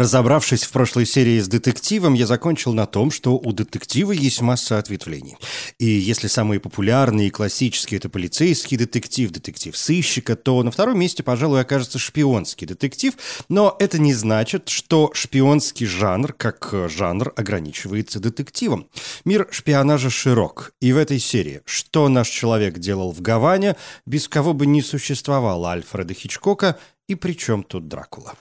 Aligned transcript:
Разобравшись 0.00 0.62
в 0.62 0.72
прошлой 0.72 1.04
серии 1.04 1.38
с 1.38 1.46
детективом, 1.46 2.14
я 2.14 2.26
закончил 2.26 2.72
на 2.72 2.86
том, 2.86 3.10
что 3.10 3.36
у 3.36 3.52
детектива 3.52 4.12
есть 4.12 4.40
масса 4.40 4.78
ответвлений. 4.78 5.36
И 5.78 5.84
если 5.84 6.26
самые 6.26 6.58
популярные 6.58 7.26
и 7.26 7.30
классические– 7.30 7.98
это 7.98 8.08
полицейский 8.08 8.78
детектив, 8.78 9.30
детектив 9.30 9.76
сыщика, 9.76 10.36
то 10.36 10.62
на 10.62 10.70
втором 10.70 10.98
месте, 10.98 11.22
пожалуй, 11.22 11.60
окажется 11.60 11.98
шпионский 11.98 12.66
детектив. 12.66 13.12
Но 13.50 13.76
это 13.78 13.98
не 13.98 14.14
значит, 14.14 14.70
что 14.70 15.10
шпионский 15.12 15.84
жанр, 15.84 16.32
как 16.32 16.74
жанр, 16.88 17.34
ограничивается 17.36 18.20
детективом. 18.20 18.88
Мир 19.26 19.48
шпионажа 19.50 20.08
широк. 20.08 20.72
И 20.80 20.94
в 20.94 20.96
этой 20.96 21.18
серии 21.18 21.60
«Что 21.66 22.08
наш 22.08 22.30
человек 22.30 22.78
делал 22.78 23.12
в 23.12 23.20
Гаване», 23.20 23.76
без 24.06 24.28
кого 24.28 24.54
бы 24.54 24.64
не 24.64 24.80
существовало 24.80 25.72
Альфреда 25.72 26.14
Хичкока, 26.14 26.78
и 27.06 27.16
при 27.16 27.34
чем 27.34 27.62
тут 27.62 27.86
Дракула. 27.86 28.32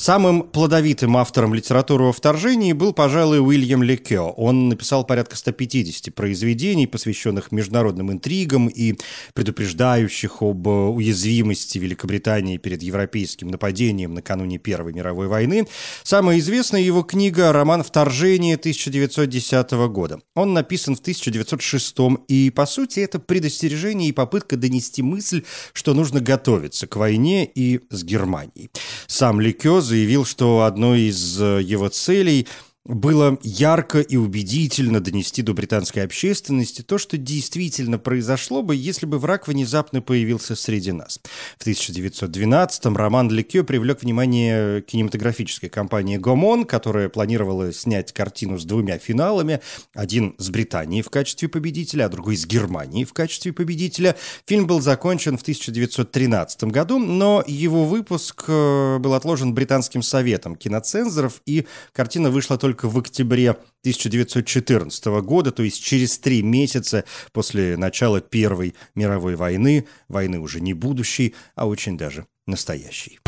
Самым 0.00 0.44
плодовитым 0.44 1.16
автором 1.16 1.54
литературы 1.54 2.04
о 2.04 2.12
вторжении 2.12 2.72
был, 2.72 2.92
пожалуй, 2.92 3.40
Уильям 3.40 3.82
Лекё. 3.82 4.32
Он 4.36 4.68
написал 4.68 5.04
порядка 5.04 5.34
150 5.34 6.14
произведений, 6.14 6.86
посвященных 6.86 7.50
международным 7.50 8.12
интригам 8.12 8.68
и 8.68 8.94
предупреждающих 9.34 10.40
об 10.40 10.68
уязвимости 10.68 11.78
Великобритании 11.78 12.58
перед 12.58 12.80
европейским 12.80 13.48
нападением 13.48 14.14
накануне 14.14 14.58
Первой 14.58 14.92
мировой 14.92 15.26
войны. 15.26 15.66
Самая 16.04 16.38
известная 16.38 16.80
его 16.80 17.02
книга– 17.02 17.52
роман 17.52 17.82
«Вторжение» 17.82 18.54
1910 18.54 19.72
года. 19.90 20.20
Он 20.36 20.54
написан 20.54 20.94
в 20.94 21.00
1906 21.00 21.96
и, 22.28 22.50
по 22.50 22.66
сути, 22.66 23.00
это 23.00 23.18
предостережение 23.18 24.10
и 24.10 24.12
попытка 24.12 24.56
донести 24.56 25.02
мысль, 25.02 25.42
что 25.72 25.92
нужно 25.92 26.20
готовиться 26.20 26.86
к 26.86 26.94
войне 26.94 27.50
и 27.52 27.80
с 27.90 28.04
Германией. 28.04 28.70
Сам 29.08 29.40
Лекё 29.40 29.87
заявил, 29.88 30.24
что 30.24 30.62
одной 30.62 31.00
из 31.02 31.40
э, 31.40 31.60
его 31.62 31.88
целей– 31.88 32.46
было 32.88 33.38
ярко 33.42 34.00
и 34.00 34.16
убедительно 34.16 35.00
донести 35.00 35.42
до 35.42 35.52
британской 35.52 36.04
общественности 36.04 36.82
то, 36.82 36.96
что 36.96 37.18
действительно 37.18 37.98
произошло 37.98 38.62
бы, 38.62 38.74
если 38.74 39.04
бы 39.04 39.18
враг 39.18 39.46
внезапно 39.46 40.00
появился 40.00 40.56
среди 40.56 40.92
нас. 40.92 41.20
В 41.58 41.66
1912-м 41.66 42.96
Роман 42.96 43.30
Лекё 43.30 43.62
привлек 43.62 44.02
внимание 44.02 44.80
кинематографической 44.82 45.68
компании 45.68 46.16
«Гомон», 46.16 46.64
которая 46.64 47.10
планировала 47.10 47.72
снять 47.72 48.12
картину 48.12 48.58
с 48.58 48.64
двумя 48.64 48.98
финалами. 48.98 49.60
Один 49.94 50.34
с 50.38 50.48
Британии 50.48 51.02
в 51.02 51.10
качестве 51.10 51.48
победителя, 51.48 52.06
а 52.06 52.08
другой 52.08 52.36
с 52.36 52.46
Германии 52.46 53.04
в 53.04 53.12
качестве 53.12 53.52
победителя. 53.52 54.16
Фильм 54.46 54.66
был 54.66 54.80
закончен 54.80 55.36
в 55.36 55.42
1913 55.42 56.64
году, 56.64 56.98
но 56.98 57.44
его 57.46 57.84
выпуск 57.84 58.44
э, 58.48 58.98
был 58.98 59.12
отложен 59.12 59.52
британским 59.52 60.02
советом 60.02 60.56
киноцензоров, 60.56 61.42
и 61.44 61.66
картина 61.92 62.30
вышла 62.30 62.56
только 62.56 62.77
только 62.78 62.88
в 62.88 62.98
октябре 62.98 63.50
1914 63.50 65.06
года, 65.22 65.50
то 65.50 65.64
есть 65.64 65.82
через 65.82 66.18
три 66.18 66.42
месяца 66.42 67.04
после 67.32 67.76
начала 67.76 68.20
Первой 68.20 68.74
мировой 68.94 69.34
войны, 69.34 69.86
войны 70.08 70.38
уже 70.38 70.60
не 70.60 70.74
будущей, 70.74 71.34
а 71.56 71.66
очень 71.66 71.98
даже 71.98 72.26
настоящей. 72.46 73.18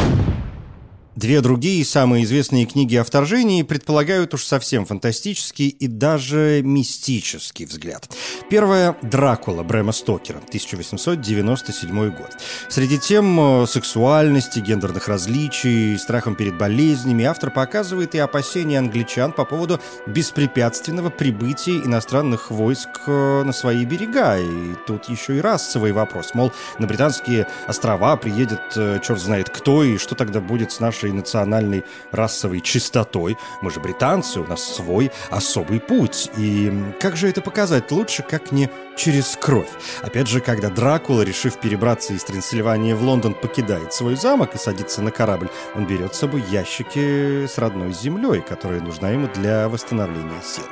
Две 1.16 1.40
другие 1.40 1.84
самые 1.84 2.22
известные 2.22 2.66
книги 2.66 2.94
о 2.94 3.02
вторжении 3.02 3.64
предполагают 3.64 4.32
уж 4.32 4.44
совсем 4.44 4.86
фантастический 4.86 5.68
и 5.68 5.88
даже 5.88 6.60
мистический 6.62 7.66
взгляд. 7.66 8.08
Первая 8.48 8.96
«Дракула» 9.02 9.64
Брэма 9.64 9.90
Стокера, 9.90 10.38
1897 10.38 12.10
год. 12.10 12.30
Среди 12.68 12.96
тем 12.96 13.62
э, 13.62 13.66
сексуальности, 13.66 14.60
гендерных 14.60 15.08
различий, 15.08 15.98
страхом 15.98 16.36
перед 16.36 16.56
болезнями 16.56 17.24
автор 17.24 17.50
показывает 17.50 18.14
и 18.14 18.18
опасения 18.18 18.78
англичан 18.78 19.32
по 19.32 19.44
поводу 19.44 19.80
беспрепятственного 20.06 21.10
прибытия 21.10 21.78
иностранных 21.78 22.52
войск 22.52 22.88
э, 23.08 23.42
на 23.42 23.52
свои 23.52 23.84
берега. 23.84 24.38
И 24.38 24.74
тут 24.86 25.08
еще 25.08 25.38
и 25.38 25.40
расовый 25.40 25.90
вопрос. 25.90 26.34
Мол, 26.34 26.52
на 26.78 26.86
британские 26.86 27.48
острова 27.66 28.16
приедет 28.16 28.62
э, 28.76 29.00
черт 29.02 29.20
знает 29.20 29.50
кто, 29.50 29.82
и 29.82 29.98
что 29.98 30.14
тогда 30.14 30.40
будет 30.40 30.70
с 30.70 30.78
нашей 30.78 31.09
нашей 31.10 31.12
национальной 31.12 31.84
расовой 32.12 32.60
чистотой. 32.60 33.36
Мы 33.62 33.70
же 33.70 33.80
британцы, 33.80 34.40
у 34.40 34.46
нас 34.46 34.62
свой 34.62 35.10
особый 35.30 35.80
путь. 35.80 36.30
И 36.36 36.72
как 37.00 37.16
же 37.16 37.28
это 37.28 37.40
показать 37.40 37.90
лучше, 37.90 38.22
как 38.22 38.52
не 38.52 38.70
через 38.96 39.36
кровь? 39.40 39.68
Опять 40.02 40.28
же, 40.28 40.40
когда 40.40 40.68
Дракула, 40.68 41.22
решив 41.22 41.58
перебраться 41.58 42.12
из 42.14 42.24
Трансильвании 42.24 42.92
в 42.92 43.02
Лондон, 43.02 43.34
покидает 43.34 43.92
свой 43.92 44.16
замок 44.16 44.54
и 44.54 44.58
садится 44.58 45.02
на 45.02 45.10
корабль, 45.10 45.48
он 45.74 45.86
берет 45.86 46.14
с 46.14 46.18
собой 46.18 46.42
ящики 46.50 47.46
с 47.46 47.58
родной 47.58 47.92
землей, 47.92 48.40
которая 48.40 48.80
нужна 48.80 49.10
ему 49.10 49.28
для 49.34 49.68
восстановления 49.68 50.42
сил. 50.42 50.64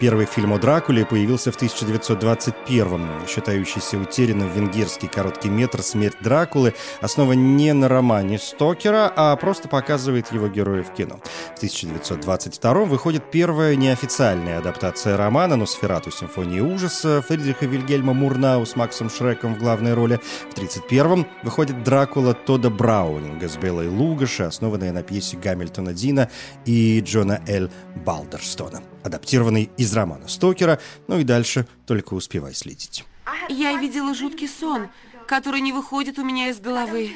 Первый 0.00 0.26
фильм 0.26 0.52
о 0.52 0.58
Дракуле 0.58 1.04
появился 1.04 1.52
в 1.52 1.60
1921-м, 1.60 3.26
считающийся 3.26 3.98
утерянным 3.98 4.50
венгерский 4.52 5.08
короткий 5.08 5.48
метр 5.48 5.82
«Смерть 5.82 6.16
Дракулы» 6.20 6.74
основан 7.00 7.56
не 7.56 7.72
на 7.72 7.88
романе 7.88 8.38
Стокера, 8.38 9.12
а 9.14 9.36
просто 9.36 9.68
показывает 9.74 10.30
его 10.30 10.46
героя 10.46 10.84
в 10.84 10.94
кино. 10.94 11.18
В 11.54 11.56
1922 11.56 12.84
выходит 12.84 13.28
первая 13.32 13.74
неофициальная 13.74 14.58
адаптация 14.58 15.16
романа 15.16 15.56
«Носферату. 15.56 16.12
Симфонии 16.12 16.60
ужаса» 16.60 17.22
Фридриха 17.22 17.66
Вильгельма 17.66 18.14
Мурнау 18.14 18.64
с 18.66 18.76
Максом 18.76 19.10
Шреком 19.10 19.56
в 19.56 19.58
главной 19.58 19.94
роли. 19.94 20.20
В 20.50 20.52
1931 20.52 21.26
выходит 21.42 21.82
«Дракула» 21.82 22.34
Тода 22.34 22.70
Браунинга 22.70 23.48
с 23.48 23.56
Белой 23.56 23.88
Лугаши, 23.88 24.44
основанная 24.44 24.92
на 24.92 25.02
пьесе 25.02 25.36
Гамильтона 25.38 25.92
Дина 25.92 26.30
и 26.64 27.00
Джона 27.00 27.42
Л. 27.48 27.68
Балдерстона, 27.96 28.80
адаптированный 29.02 29.70
из 29.76 29.92
романа 29.92 30.28
Стокера, 30.28 30.78
ну 31.08 31.18
и 31.18 31.24
дальше 31.24 31.66
только 31.84 32.14
успевай 32.14 32.54
следить. 32.54 33.04
Я 33.48 33.76
видела 33.80 34.14
жуткий 34.14 34.48
сон, 34.48 34.86
который 35.26 35.60
не 35.60 35.72
выходит 35.72 36.20
у 36.20 36.24
меня 36.24 36.50
из 36.50 36.60
головы. 36.60 37.10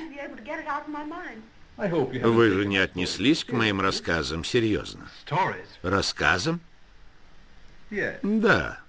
Вы 1.78 2.50
же 2.50 2.66
не 2.66 2.78
отнеслись 2.78 3.44
к 3.44 3.52
моим 3.52 3.80
рассказам 3.80 4.42
серьезно? 4.42 5.08
Рассказам? 5.82 6.60
Да. 8.22 8.80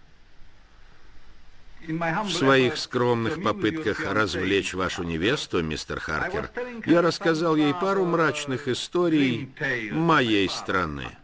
В 1.88 2.30
своих 2.30 2.78
скромных 2.78 3.42
попытках 3.42 4.02
развлечь 4.12 4.74
вашу 4.74 5.04
невесту, 5.04 5.64
мистер 5.64 6.00
Харкер, 6.00 6.50
я 6.86 7.02
рассказал 7.02 7.56
ей 7.56 7.74
пару 7.74 8.06
мрачных 8.06 8.68
историй 8.68 9.54
моей 9.92 10.50
страны. 10.50 11.19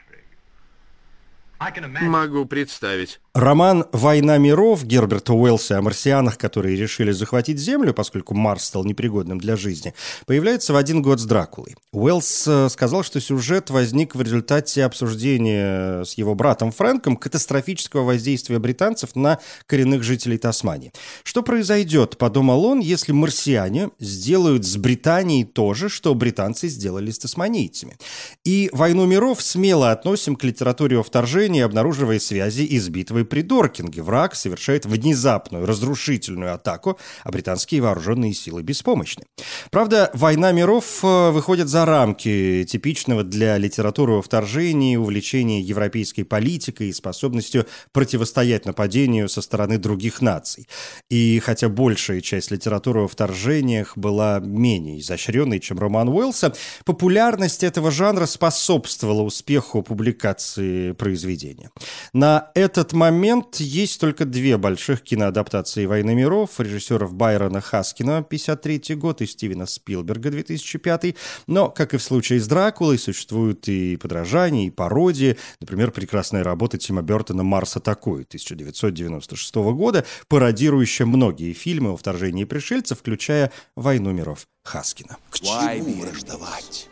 Могу 1.60 2.46
представить. 2.46 3.20
Роман 3.34 3.86
«Война 3.92 4.38
миров» 4.38 4.86
Герберта 4.86 5.34
Уэллса 5.34 5.78
о 5.78 5.82
марсианах, 5.82 6.38
которые 6.38 6.78
решили 6.78 7.12
захватить 7.12 7.60
Землю, 7.60 7.94
поскольку 7.94 8.34
Марс 8.34 8.64
стал 8.64 8.86
непригодным 8.86 9.40
для 9.40 9.58
жизни, 9.58 9.94
появляется 10.26 10.72
в 10.72 10.78
один 10.78 11.02
год 11.02 11.20
с 11.20 11.26
Дракулой. 11.26 11.76
Уэллс 11.92 12.48
э, 12.48 12.70
сказал, 12.70 13.04
что 13.04 13.20
сюжет 13.20 13.70
возник 13.70 14.16
в 14.16 14.22
результате 14.22 14.86
обсуждения 14.86 16.04
с 16.04 16.14
его 16.14 16.34
братом 16.34 16.72
Фрэнком 16.72 17.18
катастрофического 17.18 18.04
воздействия 18.04 18.60
британцев 18.60 19.16
на 19.16 19.40
коренных 19.66 20.04
жителей 20.04 20.38
Тасмании. 20.38 20.94
Что 21.24 21.44
произойдет, 21.44 22.18
подумал 22.18 22.64
он, 22.66 22.80
если 22.80 23.12
марсиане 23.12 23.90
сделают 24.00 24.66
с 24.66 24.78
Британией 24.78 25.44
то 25.44 25.74
же, 25.74 25.90
что 25.90 26.16
британцы 26.16 26.70
сделали 26.70 27.12
с 27.12 27.20
тасманийцами. 27.20 27.98
И 28.46 28.70
«Войну 28.72 29.06
миров» 29.06 29.42
смело 29.42 29.92
относим 29.92 30.38
к 30.38 30.44
литературе 30.46 31.00
о 31.00 31.04
вторжении 31.04 31.45
исследований, 31.46 31.62
обнаруживая 31.62 32.20
связи 32.20 32.64
из 32.64 32.90
битвы 32.90 33.26
при 33.26 33.42
Доркинге. 33.42 34.02
Враг 34.02 34.36
совершает 34.36 34.86
внезапную 34.86 35.66
разрушительную 35.66 36.54
атаку, 36.54 36.98
а 37.24 37.32
британские 37.32 37.82
вооруженные 37.82 38.34
силы 38.34 38.64
беспомощны. 38.64 39.24
Правда, 39.72 40.10
«Война 40.14 40.52
миров» 40.52 41.04
э, 41.04 41.32
выходит 41.32 41.68
за 41.68 41.86
рамки 41.86 42.66
типичного 42.68 43.24
для 43.24 43.58
литературы 43.58 44.14
о 44.14 44.22
вторжении, 44.22 44.96
увлечения 44.96 45.62
европейской 45.62 46.24
политикой 46.24 46.90
и 46.90 46.94
способностью 46.94 47.66
противостоять 47.92 48.66
нападению 48.66 49.30
со 49.30 49.42
стороны 49.42 49.78
других 49.78 50.22
наций. 50.22 50.68
И 51.10 51.40
хотя 51.40 51.70
большая 51.70 52.22
часть 52.22 52.52
литературы 52.52 53.04
о 53.04 53.08
вторжениях 53.08 53.98
была 53.98 54.40
менее 54.40 55.00
изощренной, 55.00 55.60
чем 55.60 55.80
роман 55.80 56.10
Уэллса, 56.10 56.54
популярность 56.86 57.64
этого 57.64 57.92
жанра 57.92 58.26
способствовала 58.26 59.22
успеху 59.22 59.84
публикации 59.84 60.94
произведений 60.94 61.35
произведения. 61.36 61.72
На 62.14 62.52
этот 62.56 62.94
момент 62.94 63.58
есть 63.58 64.00
только 64.00 64.26
две 64.26 64.58
больших 64.58 65.02
киноадаптации 65.02 65.86
«Войны 65.86 66.16
миров» 66.16 66.60
режиссеров 66.60 67.14
Байрона 67.14 67.62
Хаскина 67.62 68.24
53 68.24 68.96
год 68.96 69.22
и 69.22 69.26
Стивена 69.26 69.66
Спилберга 69.66 70.32
2005 70.32 71.16
но, 71.48 71.70
как 71.70 71.94
и 71.94 71.98
в 71.98 72.04
случае 72.04 72.40
с 72.40 72.48
Дракулой, 72.48 72.98
существуют 72.98 73.68
и 73.68 73.98
подражания, 73.98 74.68
и 74.68 74.72
пародии. 74.72 75.38
Например, 75.60 75.92
прекрасная 75.92 76.44
работа 76.44 76.78
Тима 76.78 77.02
Бертона 77.02 77.44
«Марс 77.44 77.76
атакует» 77.76 78.28
1996 78.28 79.56
года, 79.56 80.06
пародирующая 80.28 81.06
многие 81.06 81.54
фильмы 81.54 81.92
о 81.92 81.98
вторжении 81.98 82.46
пришельцев, 82.46 83.00
включая 83.00 83.52
«Войну 83.76 84.12
миров» 84.12 84.48
Хаскина. 84.64 85.18
К 85.30 85.40
чему 85.40 86.02
враждовать? 86.02 86.90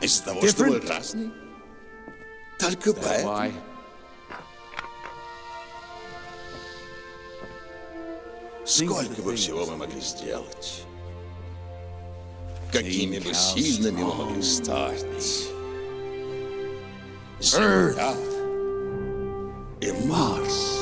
Из-за 0.00 0.24
того, 0.24 0.46
что 0.46 0.64
вы 0.64 0.80
разные? 0.80 1.45
Только 2.58 2.92
поэтому. 2.94 3.52
Сколько 8.64 9.22
бы 9.22 9.36
всего 9.36 9.64
мы 9.66 9.76
могли 9.76 10.00
сделать? 10.00 10.82
Какими 12.72 13.18
бы 13.20 13.32
сильными 13.32 14.02
мы 14.02 14.14
могли 14.14 14.42
стать? 14.42 15.06
Земля 17.40 18.14
и 19.80 19.92
Марс 20.06 20.78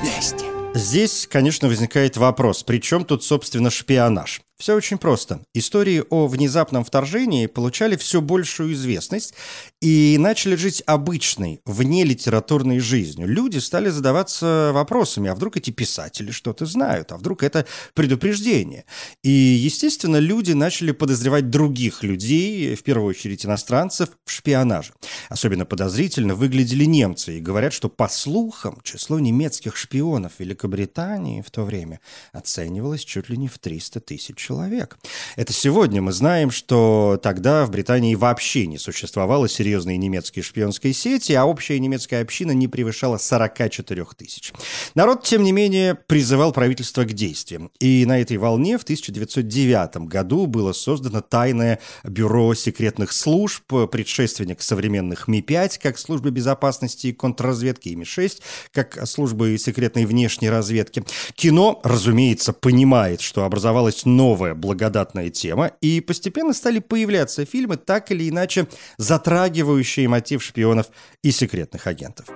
вместе. 0.00 0.44
Здесь, 0.74 1.26
конечно, 1.26 1.68
возникает 1.68 2.16
вопрос, 2.16 2.62
при 2.64 2.78
чем 2.78 3.04
тут, 3.04 3.24
собственно, 3.24 3.70
шпионаж? 3.70 4.42
Все 4.62 4.76
очень 4.76 4.96
просто. 4.96 5.40
Истории 5.54 6.04
о 6.08 6.28
внезапном 6.28 6.84
вторжении 6.84 7.46
получали 7.46 7.96
все 7.96 8.20
большую 8.20 8.74
известность 8.74 9.34
и 9.80 10.16
начали 10.20 10.54
жить 10.54 10.84
обычной, 10.86 11.60
вне 11.64 12.04
литературной 12.04 12.78
жизнью. 12.78 13.26
Люди 13.26 13.58
стали 13.58 13.88
задаваться 13.88 14.70
вопросами, 14.72 15.28
а 15.28 15.34
вдруг 15.34 15.56
эти 15.56 15.70
писатели 15.70 16.30
что-то 16.30 16.64
знают, 16.64 17.10
а 17.10 17.16
вдруг 17.16 17.42
это 17.42 17.66
предупреждение. 17.94 18.84
И, 19.24 19.30
естественно, 19.30 20.18
люди 20.18 20.52
начали 20.52 20.92
подозревать 20.92 21.50
других 21.50 22.04
людей, 22.04 22.76
в 22.76 22.84
первую 22.84 23.08
очередь 23.08 23.44
иностранцев, 23.44 24.10
в 24.24 24.30
шпионаже. 24.30 24.92
Особенно 25.28 25.64
подозрительно 25.64 26.36
выглядели 26.36 26.84
немцы, 26.84 27.38
и 27.38 27.40
говорят, 27.40 27.72
что, 27.72 27.88
по 27.88 28.06
слухам, 28.06 28.78
число 28.84 29.18
немецких 29.18 29.76
шпионов 29.76 30.34
в 30.36 30.38
Великобритании 30.38 31.42
в 31.42 31.50
то 31.50 31.64
время 31.64 31.98
оценивалось 32.32 33.04
чуть 33.04 33.28
ли 33.28 33.36
не 33.36 33.48
в 33.48 33.58
300 33.58 33.98
тысяч 33.98 34.36
человек 34.36 34.51
человек. 34.52 34.98
Это 35.36 35.52
сегодня 35.54 36.02
мы 36.02 36.12
знаем, 36.12 36.50
что 36.50 37.18
тогда 37.22 37.64
в 37.64 37.70
Британии 37.70 38.14
вообще 38.14 38.66
не 38.66 38.76
существовало 38.76 39.48
серьезной 39.48 39.96
немецкой 39.96 40.42
шпионской 40.42 40.92
сети, 40.92 41.32
а 41.32 41.46
общая 41.46 41.78
немецкая 41.78 42.20
община 42.20 42.50
не 42.52 42.68
превышала 42.68 43.16
44 43.16 44.04
тысяч. 44.14 44.52
Народ, 44.94 45.22
тем 45.22 45.42
не 45.42 45.52
менее, 45.52 45.94
призывал 45.94 46.52
правительство 46.52 47.04
к 47.04 47.14
действиям. 47.14 47.70
И 47.80 48.04
на 48.04 48.20
этой 48.20 48.36
волне 48.36 48.76
в 48.76 48.82
1909 48.82 50.08
году 50.08 50.46
было 50.46 50.74
создано 50.74 51.22
тайное 51.22 51.78
бюро 52.04 52.54
секретных 52.54 53.12
служб, 53.12 53.64
предшественник 53.90 54.60
современных 54.60 55.28
Ми-5, 55.28 55.78
как 55.82 55.98
службы 55.98 56.30
безопасности 56.30 57.06
и 57.06 57.12
контрразведки, 57.12 57.88
и 57.88 57.96
Ми-6, 57.96 58.42
как 58.70 59.06
службы 59.08 59.56
секретной 59.56 60.04
внешней 60.04 60.50
разведки. 60.50 61.04
Кино, 61.36 61.80
разумеется, 61.84 62.52
понимает, 62.52 63.22
что 63.22 63.44
образовалась 63.44 64.04
новая 64.04 64.41
новая 64.42 64.54
благодатная 64.54 65.30
тема, 65.30 65.70
и 65.80 66.00
постепенно 66.00 66.52
стали 66.52 66.80
появляться 66.80 67.44
фильмы, 67.44 67.76
так 67.76 68.10
или 68.10 68.28
иначе 68.28 68.66
затрагивающие 68.98 70.08
мотив 70.08 70.42
шпионов 70.42 70.86
и 71.22 71.30
секретных 71.30 71.86
агентов. 71.86 72.26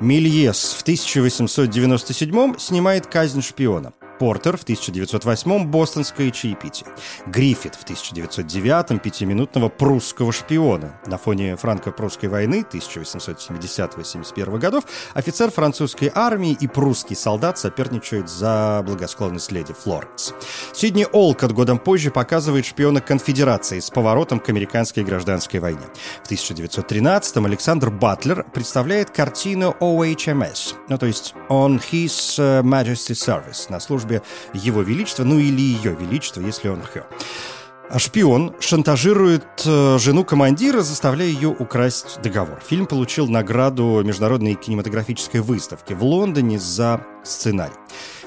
Мильес 0.00 0.74
в 0.78 0.82
1897 0.82 2.58
снимает 2.58 3.06
«Казнь 3.06 3.42
шпиона». 3.42 3.92
Портер 4.20 4.56
в 4.58 4.64
1908-м 4.64 5.68
«Бостонское 5.70 6.30
чаепитие», 6.30 6.86
Гриффит 7.26 7.74
в 7.74 7.84
1909-м 7.86 8.98
«Пятиминутного 8.98 9.70
прусского 9.70 10.30
шпиона». 10.30 11.00
На 11.06 11.16
фоне 11.16 11.56
франко-прусской 11.56 12.28
войны 12.28 12.66
1870-81 12.70 14.58
годов 14.58 14.84
офицер 15.14 15.50
французской 15.50 16.12
армии 16.14 16.52
и 16.52 16.68
прусский 16.68 17.16
солдат 17.16 17.58
соперничают 17.58 18.28
за 18.28 18.82
благосклонность 18.84 19.52
леди 19.52 19.72
Флоренс. 19.72 20.34
Сидни 20.74 21.06
Олкот 21.10 21.52
годом 21.52 21.78
позже 21.78 22.10
показывает 22.10 22.66
шпиона 22.66 23.00
конфедерации 23.00 23.80
с 23.80 23.88
поворотом 23.88 24.38
к 24.38 24.50
американской 24.50 25.02
гражданской 25.02 25.60
войне. 25.60 25.86
В 26.22 26.30
1913-м 26.30 27.46
Александр 27.46 27.88
Батлер 27.88 28.44
представляет 28.52 29.08
картину 29.12 29.74
OHMS, 29.80 30.74
ну 30.90 30.98
то 30.98 31.06
есть 31.06 31.34
On 31.48 31.80
His 31.90 32.62
Majesty's 32.62 33.26
Service 33.26 33.70
на 33.70 33.80
службе 33.80 34.09
службе 34.10 34.22
Его 34.52 34.82
Величества, 34.82 35.24
ну 35.24 35.38
или 35.38 35.60
Ее 35.60 35.94
Величества, 35.94 36.40
если 36.40 36.68
он 36.68 36.82
хё. 36.82 37.04
А 37.92 37.98
шпион 37.98 38.54
шантажирует 38.60 39.64
э, 39.66 39.98
жену 39.98 40.24
командира, 40.24 40.80
заставляя 40.80 41.28
ее 41.28 41.48
украсть 41.48 42.20
договор. 42.22 42.60
Фильм 42.64 42.86
получил 42.86 43.26
награду 43.26 44.02
Международной 44.04 44.54
кинематографической 44.54 45.40
выставки 45.40 45.92
в 45.92 46.04
Лондоне 46.04 46.60
за 46.60 47.04
сценарий. 47.24 47.72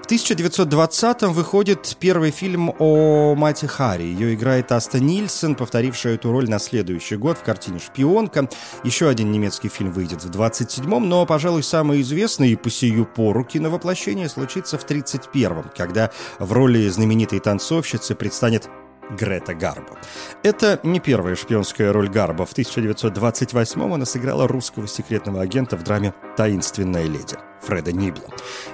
В 0.04 0.06
1920-м 0.06 1.32
выходит 1.32 1.96
первый 1.98 2.32
фильм 2.32 2.74
о 2.78 3.36
мате 3.36 3.68
Харри. 3.68 4.04
Ее 4.04 4.34
играет 4.34 4.70
Аста 4.74 5.00
Нильсен, 5.00 5.56
повторившая 5.56 6.16
эту 6.16 6.34
роль 6.34 6.50
на 6.50 6.60
следующий 6.60 7.16
год 7.16 7.38
в 7.38 7.44
картине 7.44 7.80
«Шпионка». 7.80 8.50
Еще 8.84 9.08
один 9.08 9.32
немецкий 9.32 9.70
фильм 9.70 9.94
выйдет 9.94 10.22
в 10.22 10.30
27-м, 10.30 11.08
но, 11.08 11.26
пожалуй, 11.26 11.64
самый 11.64 12.02
известный 12.02 12.52
и 12.52 12.58
по 12.58 12.70
сию 12.70 13.06
пору 13.06 13.46
киновоплощение 13.46 14.28
случится 14.28 14.78
в 14.78 14.86
31-м, 14.86 15.72
когда 15.74 16.12
в 16.38 16.52
роли 16.52 16.90
знаменитой 16.90 17.40
танцовщицы 17.40 18.14
предстанет 18.14 18.70
Грета 19.18 19.54
Гарбо. 19.54 19.98
Это 20.44 20.80
не 20.84 21.00
первая 21.00 21.36
шпионская 21.36 21.92
роль 21.92 22.10
Гарбо. 22.10 22.46
В 22.46 22.54
1928-м 22.54 23.94
она 23.94 24.06
сыграла 24.06 24.48
русского 24.48 24.88
секретного 24.88 25.42
агента 25.42 25.78
в 25.78 25.84
драме 25.84 26.14
«Таинственная 26.38 27.06
леди». 27.06 27.38
Фреда 27.62 27.94
Нибла. 27.94 28.26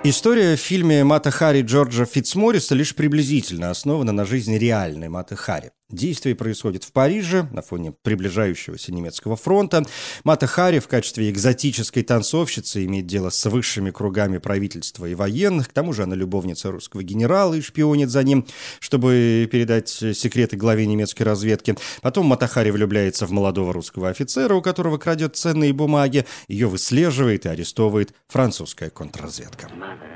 История 0.03 0.55
в 0.55 0.60
фильме 0.60 1.03
Мата 1.03 1.31
Хари 1.31 1.62
Джорджа 1.62 2.05
Фитцморриса 2.05 2.74
лишь 2.74 2.96
приблизительно 2.96 3.69
основана 3.69 4.12
на 4.12 4.25
жизни 4.25 4.55
реальной 4.55 5.10
Маты 5.10 5.36
Хари. 5.36 5.72
Действие 5.89 6.36
происходит 6.36 6.84
в 6.84 6.91
Париже 6.91 7.48
на 7.51 7.63
фоне 7.63 7.93
приближающегося 8.03 8.93
немецкого 8.93 9.36
фронта. 9.36 9.84
Мата 10.24 10.46
Хари 10.46 10.77
в 10.77 10.88
качестве 10.88 11.31
экзотической 11.31 12.03
танцовщицы 12.03 12.86
имеет 12.86 13.08
дело 13.08 13.31
с 13.31 13.43
высшими 13.50 13.89
кругами 13.89 14.38
правительства 14.38 15.08
и 15.08 15.15
военных. 15.15 15.69
К 15.69 15.74
тому 15.74 15.93
же 15.93 16.03
она 16.03 16.15
любовница 16.15 16.69
русского 16.69 17.01
генерала 17.01 17.55
и 17.55 17.62
шпионит 17.62 18.10
за 18.10 18.24
ним, 18.24 18.46
чтобы 18.79 19.50
передать 19.51 19.89
секреты 19.89 20.58
главе 20.58 20.86
немецкой 20.86 21.24
разведки. 21.24 21.75
Потом 22.03 22.27
Мата 22.27 22.46
Хари 22.46 22.69
влюбляется 22.69 23.25
в 23.25 23.31
молодого 23.31 23.74
русского 23.74 24.10
офицера, 24.10 24.53
у 24.53 24.62
которого 24.62 25.00
крадет 25.00 25.38
ценные 25.38 25.74
бумаги. 25.74 26.25
Ее 26.48 26.67
выслеживает 26.67 27.48
и 27.48 27.50
арестовывает 27.50 28.13
французская 28.27 28.91
контрразведка. 28.91 29.69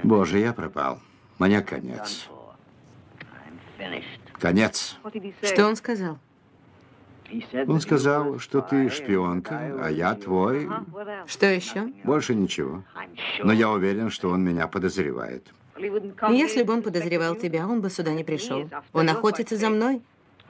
Боже, 0.03 0.37
я 0.37 0.53
пропал. 0.53 0.99
Мне 1.39 1.61
конец. 1.61 2.27
Конец. 4.39 4.97
Что 5.41 5.67
он 5.67 5.75
сказал? 5.75 6.17
Он 7.67 7.81
сказал, 7.81 8.39
что 8.39 8.61
ты 8.61 8.89
шпионка, 8.89 9.79
а 9.83 9.89
я 9.89 10.13
твой. 10.15 10.69
Что 11.25 11.47
еще? 11.47 11.87
Больше 12.03 12.35
ничего. 12.35 12.83
Но 13.43 13.53
я 13.53 13.69
уверен, 13.69 14.09
что 14.09 14.29
он 14.29 14.43
меня 14.43 14.67
подозревает. 14.67 15.47
Если 16.29 16.63
бы 16.63 16.73
он 16.73 16.83
подозревал 16.83 17.35
тебя, 17.35 17.67
он 17.67 17.81
бы 17.81 17.89
сюда 17.89 18.13
не 18.13 18.23
пришел. 18.23 18.69
Он 18.93 19.09
охотится 19.09 19.57
за 19.57 19.69
мной. 19.69 20.01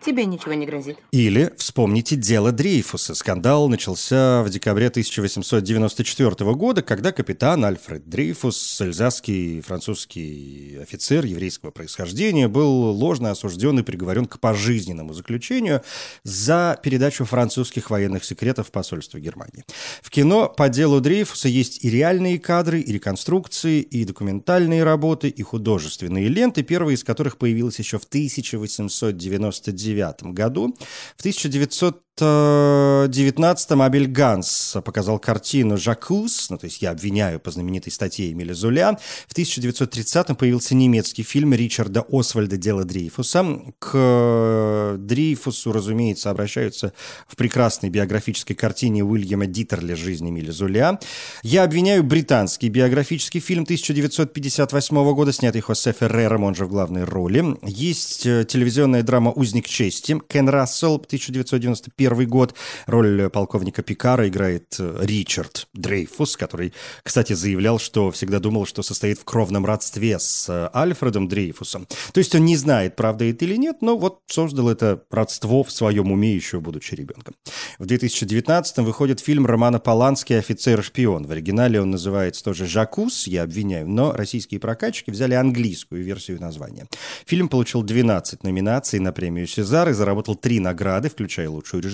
Тебе 0.06 0.26
ничего 0.26 0.54
не 0.54 0.66
грозит. 0.66 0.98
Или 1.12 1.54
вспомните 1.58 2.18
дело 2.18 2.52
Дрейфуса. 2.52 3.16
Скандал 3.16 3.70
начался 3.70 4.44
в 4.44 4.50
декабре 4.50 4.88
1894 4.88 6.54
года, 6.56 6.82
когда 6.82 7.14
капитан 7.14 7.64
Альфред 7.64 8.10
Дрейфус, 8.10 8.82
эльзасский 8.82 9.62
французский 9.62 10.80
офицер 10.82 11.24
еврейского 11.26 11.72
происхождения, 11.72 12.50
был 12.50 12.70
ложно 12.92 13.32
осужден 13.32 13.80
и 13.80 13.84
приговорен 13.84 14.26
к 14.26 14.40
пожизненному 14.40 15.14
заключению 15.14 15.82
за 16.24 16.78
передачу 16.84 17.24
французских 17.24 17.90
военных 17.90 18.26
секретов 18.26 18.72
в 18.74 19.20
Германии. 19.20 19.64
В 20.02 20.10
кино 20.10 20.50
по 20.50 20.68
делу 20.68 21.00
Дрейфуса 21.00 21.48
есть 21.48 21.84
и 21.86 21.90
реальные 21.90 22.40
кадры, 22.40 22.82
и 22.82 22.92
реконструкции, 22.92 23.80
и 23.82 24.04
документальные 24.04 24.84
работы, 24.84 25.30
и 25.30 25.42
художественные 25.44 26.28
ленты, 26.28 26.64
первая 26.64 26.96
из 26.96 27.04
которых 27.04 27.38
появилась 27.38 27.80
еще 27.80 27.98
в 28.00 28.04
1899 28.04 29.76
1999 29.94 30.34
году. 30.34 30.76
В 31.18 31.20
1900 31.22 32.04
19-м 32.22 33.82
Абель 33.82 34.08
Ганс 34.08 34.78
показал 34.86 35.18
картину 35.18 35.78
«Жакуз», 35.78 36.52
ну, 36.52 36.60
то 36.60 36.66
есть 36.66 36.82
«Я 36.82 36.92
обвиняю» 36.92 37.40
по 37.40 37.50
знаменитой 37.50 37.92
статье 37.92 38.32
Эмиля 38.32 38.54
Зуля. 38.54 39.00
В 39.28 39.36
1930-м 39.36 40.36
появился 40.36 40.76
немецкий 40.76 41.24
фильм 41.24 41.56
Ричарда 41.56 42.06
Освальда 42.12 42.58
«Дело 42.58 42.84
Дрейфуса». 42.84 43.44
К 43.80 44.96
Дрейфусу, 45.00 45.72
разумеется, 45.72 46.30
обращаются 46.30 46.94
в 47.28 47.36
прекрасной 47.36 47.90
биографической 47.90 48.56
картине 48.56 49.04
Уильяма 49.04 49.48
Дитерля 49.48 49.96
«Жизнь 49.96 50.30
Эмиля 50.30 50.52
Зуля». 50.52 51.00
«Я 51.42 51.64
обвиняю» 51.64 52.04
британский 52.04 52.70
биографический 52.70 53.40
фильм 53.40 53.64
1958 53.64 55.14
года, 55.16 55.34
снятый 55.34 55.62
Хосе 55.62 55.94
Феррером, 55.94 56.44
он 56.44 56.54
же 56.54 56.66
в 56.66 56.70
главной 56.70 57.06
роли. 57.06 57.58
Есть 57.64 58.28
э, 58.28 58.46
телевизионная 58.48 59.02
драма 59.02 59.32
«Узник 59.32 59.68
чести» 59.68 60.22
Кен 60.30 60.48
Рассел 60.48 60.98
1991 60.98 62.03
1991 62.08 62.30
год. 62.30 62.56
Роль 62.86 63.30
полковника 63.30 63.82
Пикара 63.82 64.28
играет 64.28 64.76
э, 64.80 65.00
Ричард 65.02 65.68
Дрейфус, 65.74 66.38
который, 66.38 66.74
кстати, 67.04 67.34
заявлял, 67.34 67.80
что 67.80 68.12
всегда 68.12 68.40
думал, 68.40 68.66
что 68.66 68.84
состоит 68.84 69.20
в 69.20 69.24
кровном 69.24 69.66
родстве 69.66 70.20
с 70.20 70.48
э, 70.50 70.70
Альфредом 70.76 71.28
Дрейфусом. 71.28 71.88
То 72.14 72.20
есть 72.20 72.34
он 72.36 72.46
не 72.46 72.58
знает, 72.58 72.96
правда 72.96 73.26
это 73.26 73.46
или 73.46 73.56
нет, 73.56 73.78
но 73.82 73.98
вот 73.98 74.20
создал 74.28 74.70
это 74.70 75.04
родство 75.10 75.64
в 75.64 75.72
своем 75.72 76.12
уме 76.12 76.34
еще 76.34 76.60
будучи 76.60 76.96
ребенком. 76.96 77.36
В 77.80 77.86
2019 77.86 78.78
выходит 78.80 79.20
фильм 79.20 79.46
Романа 79.46 79.80
Полански 79.80 80.34
«Офицер 80.34 80.80
и 80.80 80.84
шпион». 80.84 81.26
В 81.26 81.32
оригинале 81.32 81.82
он 81.82 81.92
называется 81.92 82.44
тоже 82.44 82.66
«Жакус», 82.66 83.28
я 83.28 83.44
обвиняю, 83.44 83.88
но 83.88 84.14
российские 84.14 84.60
прокатчики 84.60 85.12
взяли 85.12 85.34
английскую 85.34 86.04
версию 86.04 86.40
названия. 86.40 86.88
Фильм 87.26 87.50
получил 87.50 87.84
12 87.84 88.44
номинаций 88.44 89.00
на 89.00 89.12
премию 89.12 89.48
«Сезар» 89.48 89.90
и 89.90 89.94
заработал 89.94 90.36
три 90.36 90.60
награды, 90.60 91.10
включая 91.10 91.50
лучшую 91.50 91.84
режиссуру, 91.84 91.93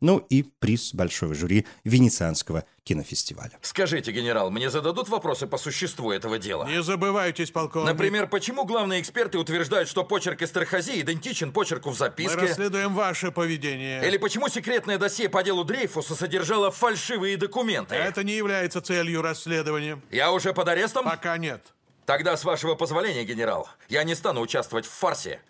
ну 0.00 0.18
и 0.18 0.42
приз 0.42 0.94
большого 0.94 1.34
жюри 1.34 1.66
Венецианского 1.84 2.64
кинофестиваля. 2.84 3.52
Скажите, 3.60 4.12
генерал, 4.12 4.50
мне 4.50 4.70
зададут 4.70 5.08
вопросы 5.08 5.46
по 5.46 5.58
существу 5.58 6.10
этого 6.10 6.38
дела? 6.38 6.64
Не 6.64 6.82
забывайтесь, 6.82 7.50
полковник. 7.50 7.88
Например, 7.88 8.26
почему 8.26 8.64
главные 8.64 9.00
эксперты 9.00 9.38
утверждают, 9.38 9.88
что 9.88 10.04
почерк 10.04 10.40
Эстерхази 10.40 11.00
идентичен 11.00 11.52
почерку 11.52 11.90
в 11.90 11.98
записке? 11.98 12.36
Мы 12.36 12.48
расследуем 12.48 12.94
ваше 12.94 13.30
поведение. 13.30 14.06
Или 14.06 14.16
почему 14.16 14.48
секретное 14.48 14.96
досье 14.96 15.28
по 15.28 15.42
делу 15.42 15.64
Дрейфуса 15.64 16.14
содержало 16.14 16.70
фальшивые 16.70 17.36
документы? 17.36 17.94
Это 17.94 18.24
не 18.24 18.36
является 18.36 18.80
целью 18.80 19.20
расследования. 19.20 20.00
Я 20.10 20.32
уже 20.32 20.54
под 20.54 20.68
арестом? 20.68 21.04
Пока 21.04 21.36
нет. 21.36 21.62
Тогда, 22.06 22.38
с 22.38 22.44
вашего 22.44 22.74
позволения, 22.74 23.24
генерал, 23.24 23.68
я 23.90 24.02
не 24.02 24.14
стану 24.14 24.40
участвовать 24.40 24.86
в 24.86 24.90
фарсе, 24.90 25.42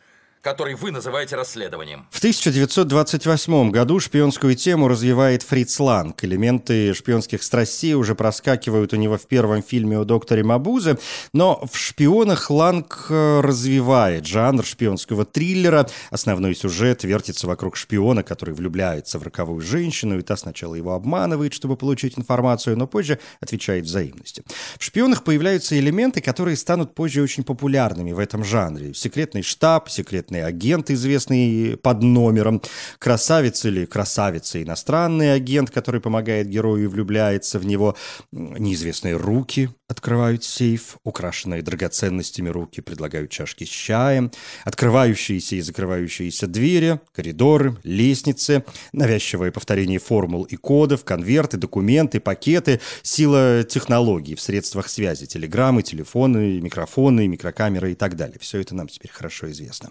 который 0.42 0.74
вы 0.74 0.90
называете 0.90 1.36
расследованием. 1.36 2.06
В 2.10 2.18
1928 2.18 3.70
году 3.70 4.00
шпионскую 4.00 4.54
тему 4.54 4.88
развивает 4.88 5.42
Фриц 5.42 5.78
Ланг. 5.80 6.24
Элементы 6.24 6.94
шпионских 6.94 7.42
страстей 7.42 7.94
уже 7.94 8.14
проскакивают 8.14 8.92
у 8.92 8.96
него 8.96 9.18
в 9.18 9.26
первом 9.26 9.62
фильме 9.62 9.98
о 9.98 10.04
докторе 10.04 10.42
Мабузе, 10.42 10.98
но 11.32 11.64
в 11.70 11.76
«Шпионах» 11.76 12.50
Ланг 12.50 13.06
э, 13.10 13.40
развивает 13.40 14.26
жанр 14.26 14.64
шпионского 14.64 15.24
триллера. 15.24 15.88
Основной 16.10 16.54
сюжет 16.54 17.04
вертится 17.04 17.46
вокруг 17.46 17.76
шпиона, 17.76 18.22
который 18.22 18.54
влюбляется 18.54 19.18
в 19.18 19.22
роковую 19.22 19.60
женщину, 19.60 20.18
и 20.18 20.22
та 20.22 20.36
сначала 20.36 20.74
его 20.74 20.94
обманывает, 20.94 21.52
чтобы 21.52 21.76
получить 21.76 22.18
информацию, 22.18 22.76
но 22.76 22.86
позже 22.86 23.18
отвечает 23.40 23.84
взаимностью. 23.84 24.44
В 24.78 24.84
«Шпионах» 24.84 25.24
появляются 25.24 25.78
элементы, 25.78 26.20
которые 26.20 26.56
станут 26.56 26.94
позже 26.94 27.22
очень 27.22 27.44
популярными 27.44 28.12
в 28.12 28.18
этом 28.18 28.44
жанре. 28.44 28.94
Секретный 28.94 29.42
штаб, 29.42 29.88
секретный 29.90 30.27
секретный 30.28 30.44
агент, 30.44 30.90
известный 30.90 31.76
под 31.76 32.02
номером, 32.02 32.60
красавец 32.98 33.64
или 33.64 33.86
красавица, 33.86 34.62
иностранный 34.62 35.34
агент, 35.34 35.70
который 35.70 36.00
помогает 36.00 36.48
герою 36.48 36.84
и 36.84 36.86
влюбляется 36.86 37.58
в 37.58 37.66
него, 37.66 37.96
неизвестные 38.32 39.16
руки 39.16 39.70
открывают 39.88 40.44
сейф, 40.44 40.98
украшенные 41.02 41.62
драгоценностями 41.62 42.50
руки 42.50 42.82
предлагают 42.82 43.30
чашки 43.30 43.64
с 43.64 43.68
чаем, 43.68 44.30
открывающиеся 44.64 45.56
и 45.56 45.60
закрывающиеся 45.62 46.46
двери, 46.46 47.00
коридоры, 47.14 47.76
лестницы, 47.84 48.64
навязчивое 48.92 49.50
повторение 49.50 49.98
формул 49.98 50.44
и 50.44 50.56
кодов, 50.56 51.04
конверты, 51.04 51.56
документы, 51.56 52.20
пакеты, 52.20 52.80
сила 53.02 53.64
технологий 53.64 54.34
в 54.34 54.42
средствах 54.42 54.88
связи, 54.90 55.26
телеграммы, 55.26 55.82
телефоны, 55.82 56.60
микрофоны, 56.60 57.26
микрокамеры 57.26 57.92
и 57.92 57.94
так 57.94 58.14
далее. 58.14 58.38
Все 58.40 58.60
это 58.60 58.74
нам 58.74 58.88
теперь 58.88 59.10
хорошо 59.10 59.50
известно. 59.50 59.90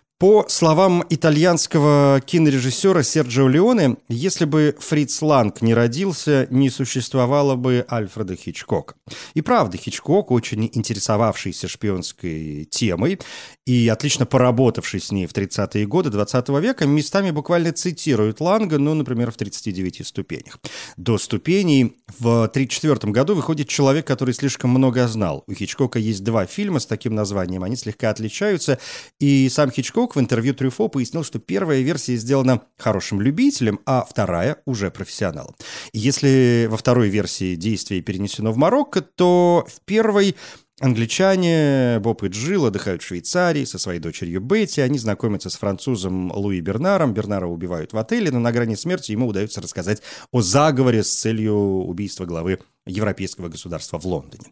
По 0.21 0.45
словам 0.49 1.03
итальянского 1.09 2.21
кинорежиссера 2.23 3.01
Серджио 3.01 3.47
Леоне, 3.47 3.95
если 4.07 4.45
бы 4.45 4.75
Фриц 4.79 5.19
Ланг 5.23 5.63
не 5.63 5.73
родился, 5.73 6.45
не 6.51 6.69
существовало 6.69 7.55
бы 7.55 7.83
Альфреда 7.91 8.35
Хичкока. 8.35 8.93
И 9.33 9.41
правда, 9.41 9.77
Хичкок, 9.77 10.29
очень 10.29 10.69
интересовавшийся 10.71 11.67
шпионской 11.67 12.67
темой 12.69 13.19
и 13.65 13.87
отлично 13.87 14.27
поработавший 14.27 15.01
с 15.01 15.11
ней 15.11 15.25
в 15.25 15.33
30-е 15.33 15.87
годы 15.87 16.11
20 16.11 16.49
века, 16.49 16.85
местами 16.85 17.31
буквально 17.31 17.71
цитирует 17.71 18.41
Ланга, 18.41 18.77
ну, 18.77 18.93
например, 18.93 19.31
в 19.31 19.37
«39 19.37 20.05
ступенях». 20.05 20.59
До 20.97 21.17
ступеней 21.17 21.97
в 22.19 22.43
1934 22.43 23.11
году 23.11 23.33
выходит 23.33 23.69
человек, 23.69 24.05
который 24.05 24.35
слишком 24.35 24.69
много 24.69 25.07
знал. 25.07 25.43
У 25.47 25.53
Хичкока 25.55 25.97
есть 25.97 26.23
два 26.23 26.45
фильма 26.45 26.79
с 26.79 26.85
таким 26.85 27.15
названием, 27.15 27.63
они 27.63 27.75
слегка 27.75 28.11
отличаются, 28.11 28.77
и 29.19 29.49
сам 29.49 29.71
Хичкок 29.71 30.10
Кук 30.11 30.17
в 30.17 30.19
интервью 30.19 30.53
Трюфо 30.53 30.89
пояснил, 30.89 31.23
что 31.23 31.39
первая 31.39 31.79
версия 31.79 32.17
сделана 32.17 32.63
хорошим 32.77 33.21
любителем, 33.21 33.79
а 33.85 34.03
вторая 34.03 34.57
уже 34.65 34.91
профессионалом. 34.91 35.55
Если 35.93 36.67
во 36.69 36.75
второй 36.75 37.07
версии 37.07 37.55
действие 37.55 38.01
перенесено 38.01 38.51
в 38.51 38.57
Марокко, 38.57 38.99
то 38.99 39.65
в 39.73 39.79
первой 39.85 40.35
Англичане 40.81 41.99
Боб 41.99 42.23
и 42.23 42.27
Джилл 42.27 42.65
отдыхают 42.65 43.03
в 43.03 43.05
Швейцарии 43.05 43.63
со 43.63 43.77
своей 43.77 44.01
дочерью 44.01 44.41
Бетти. 44.41 44.81
Они 44.81 44.97
знакомятся 44.97 45.49
с 45.49 45.55
французом 45.55 46.29
Луи 46.35 46.59
Бернаром. 46.59 47.13
Бернара 47.13 47.45
убивают 47.45 47.93
в 47.93 47.97
отеле, 47.97 48.31
но 48.31 48.39
на 48.39 48.51
грани 48.51 48.75
смерти 48.75 49.13
ему 49.13 49.27
удается 49.27 49.61
рассказать 49.61 50.01
о 50.31 50.41
заговоре 50.41 51.03
с 51.03 51.13
целью 51.13 51.55
убийства 51.55 52.25
главы 52.25 52.59
европейского 52.85 53.47
государства 53.47 53.99
в 53.99 54.05
Лондоне. 54.05 54.45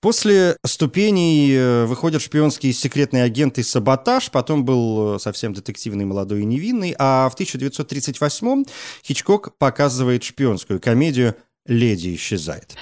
После 0.00 0.56
ступеней 0.64 1.54
э, 1.54 1.84
выходят 1.84 2.22
шпионские 2.22 2.72
секретные 2.72 3.24
агенты 3.24 3.62
саботаж, 3.62 4.30
потом 4.30 4.64
был 4.64 5.16
э, 5.16 5.18
совсем 5.18 5.52
детективный 5.52 6.04
молодой 6.04 6.42
и 6.42 6.44
невинный, 6.44 6.94
а 6.98 7.28
в 7.28 7.34
1938 7.34 8.64
Хичкок 9.04 9.56
показывает 9.58 10.24
шпионскую 10.24 10.80
комедию 10.80 11.36
«Леди 11.66 12.14
исчезает» 12.14 12.76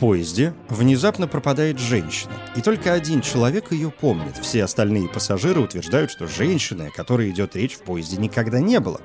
поезде 0.00 0.54
внезапно 0.70 1.28
пропадает 1.28 1.78
женщина, 1.78 2.32
и 2.56 2.62
только 2.62 2.94
один 2.94 3.20
человек 3.20 3.70
ее 3.70 3.90
помнит. 3.90 4.38
Все 4.38 4.64
остальные 4.64 5.10
пассажиры 5.10 5.60
утверждают, 5.60 6.10
что 6.10 6.26
женщины, 6.26 6.84
о 6.84 6.90
которой 6.90 7.28
идет 7.28 7.54
речь, 7.54 7.74
в 7.74 7.82
поезде 7.82 8.16
никогда 8.16 8.60
не 8.60 8.80
было. 8.80 9.00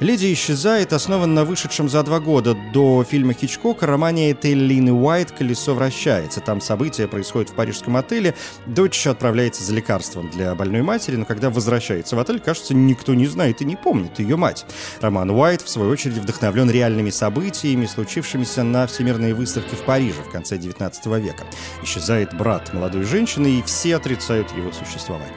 «Леди 0.00 0.32
исчезает» 0.32 0.94
основан 0.94 1.34
на 1.34 1.44
вышедшем 1.44 1.90
за 1.90 2.02
два 2.02 2.18
года 2.18 2.56
до 2.72 3.04
фильма 3.04 3.34
Хичкока 3.34 3.86
романе 3.86 4.32
Теллины 4.32 4.90
Уайт 4.90 5.32
«Колесо 5.32 5.74
вращается». 5.74 6.40
Там 6.40 6.62
события 6.62 7.06
происходят 7.06 7.50
в 7.50 7.54
парижском 7.54 7.98
отеле. 7.98 8.34
Дочь 8.64 9.06
отправляется 9.06 9.62
за 9.62 9.74
лекарством 9.74 10.30
для 10.30 10.54
больной 10.54 10.80
матери, 10.80 11.16
но 11.16 11.26
когда 11.26 11.50
возвращается 11.50 12.16
в 12.16 12.20
отель, 12.20 12.40
кажется, 12.40 12.74
никто 12.74 13.12
не 13.12 13.26
знает 13.26 13.60
и 13.60 13.66
не 13.66 13.76
помнит 13.76 14.18
ее 14.18 14.36
мать. 14.36 14.64
Роман 15.02 15.30
Уайт, 15.30 15.60
в 15.60 15.68
свою 15.68 15.90
очередь, 15.90 16.16
вдохновлен 16.16 16.70
реальными 16.70 17.10
событиями, 17.10 17.84
случившимися 17.84 18.62
на 18.62 18.86
Всемирной 18.86 19.34
выставке 19.34 19.76
в 19.76 19.80
Париже 19.80 20.22
в 20.22 20.37
конце 20.38 20.56
19 20.56 21.06
века. 21.06 21.44
Исчезает 21.82 22.36
брат 22.36 22.72
молодой 22.72 23.02
женщины, 23.02 23.58
и 23.58 23.62
все 23.62 23.96
отрицают 23.96 24.52
его 24.56 24.70
существование. 24.72 25.34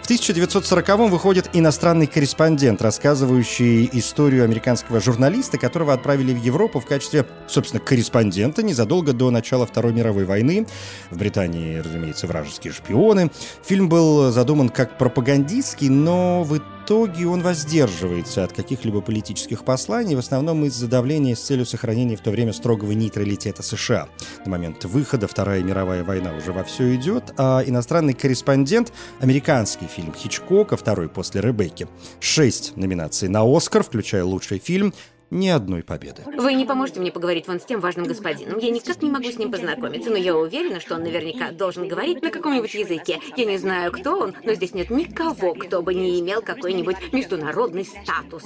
В 0.00 0.08
1940-м 0.08 1.10
выходит 1.10 1.50
иностранный 1.52 2.06
корреспондент, 2.06 2.80
рассказывающий 2.80 3.90
историю 3.92 4.44
американского 4.44 5.00
журналиста, 5.00 5.58
которого 5.58 5.92
отправили 5.92 6.32
в 6.32 6.40
Европу 6.40 6.78
в 6.78 6.86
качестве, 6.86 7.26
собственно, 7.48 7.80
корреспондента 7.80 8.62
незадолго 8.62 9.12
до 9.12 9.30
начала 9.32 9.66
Второй 9.66 9.92
мировой 9.92 10.24
войны. 10.24 10.66
В 11.10 11.18
Британии, 11.18 11.78
разумеется, 11.78 12.28
вражеские 12.28 12.72
шпионы. 12.72 13.32
Фильм 13.64 13.88
был 13.88 14.30
задуман 14.30 14.68
как 14.68 14.96
пропагандистский, 14.98 15.88
но 15.88 16.44
в 16.44 16.56
итоге 16.56 16.73
он 16.90 17.42
воздерживается 17.42 18.44
от 18.44 18.52
каких-либо 18.52 19.00
политических 19.00 19.64
посланий, 19.64 20.14
в 20.14 20.18
основном 20.18 20.64
из-за 20.66 20.86
давления 20.86 21.34
с 21.34 21.40
целью 21.40 21.66
сохранения 21.66 22.16
в 22.16 22.20
то 22.20 22.30
время 22.30 22.52
строгого 22.52 22.92
нейтралитета 22.92 23.62
США. 23.62 24.08
На 24.44 24.50
момент 24.50 24.84
выхода 24.84 25.26
Вторая 25.26 25.62
мировая 25.62 26.04
война 26.04 26.32
уже 26.34 26.52
вовсю 26.52 26.94
идет, 26.94 27.32
а 27.36 27.62
иностранный 27.64 28.12
корреспондент— 28.12 28.92
американский 29.20 29.86
фильм 29.86 30.12
Хичкока, 30.14 30.76
второй 30.76 31.08
после 31.08 31.40
Ребекки. 31.40 31.88
Шесть 32.20 32.76
номинаций 32.76 33.28
на 33.28 33.44
«Оскар», 33.44 33.82
включая 33.82 34.24
лучший 34.24 34.58
фильм— 34.58 34.92
ни 35.34 35.48
одной 35.48 35.82
победы. 35.82 36.22
Вы 36.24 36.54
не 36.54 36.64
поможете 36.64 37.00
мне 37.00 37.12
поговорить 37.12 37.48
вон 37.48 37.60
с 37.60 37.64
тем 37.64 37.80
важным 37.80 38.06
господином. 38.06 38.58
Я 38.58 38.70
никак 38.70 39.02
не 39.02 39.10
могу 39.10 39.30
с 39.30 39.36
ним 39.36 39.50
познакомиться, 39.50 40.10
но 40.10 40.16
я 40.16 40.36
уверена, 40.36 40.80
что 40.80 40.94
он 40.94 41.02
наверняка 41.02 41.50
должен 41.50 41.88
говорить 41.88 42.22
на 42.22 42.30
каком-нибудь 42.30 42.72
языке. 42.72 43.20
Я 43.36 43.44
не 43.44 43.58
знаю, 43.58 43.92
кто 43.92 44.18
он, 44.18 44.34
но 44.44 44.54
здесь 44.54 44.74
нет 44.74 44.90
никого, 44.90 45.54
кто 45.54 45.82
бы 45.82 45.92
не 45.92 46.20
имел 46.20 46.40
какой-нибудь 46.40 47.12
международный 47.12 47.84
статус. 47.84 48.44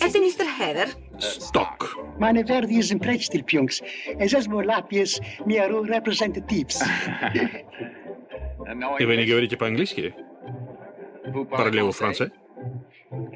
Это 0.00 0.18
мистер 0.18 0.46
Хевер. 0.58 0.88
Сток. 1.18 1.96
Meine 2.18 2.44
verdi 2.44 2.78
is 2.78 2.90
een 2.90 2.98
pretstip, 2.98 3.48
jongens. 3.50 3.82
En 4.06 4.28
zes 4.28 4.46
лапjes 4.46 5.20
меру 5.44 5.84
representatives. 5.84 6.82
И 8.98 9.04
вы 9.04 9.16
не 9.16 9.26
говорите 9.26 9.56
по-английски? 9.56 10.14
Парлеву 11.50 11.92
франце? 11.92 12.32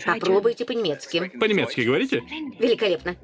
Попробуйте 0.04 0.64
по-немецки. 0.64 1.30
По-немецки 1.38 1.80
говорите? 1.82 2.23
Великолепно. 2.58 3.16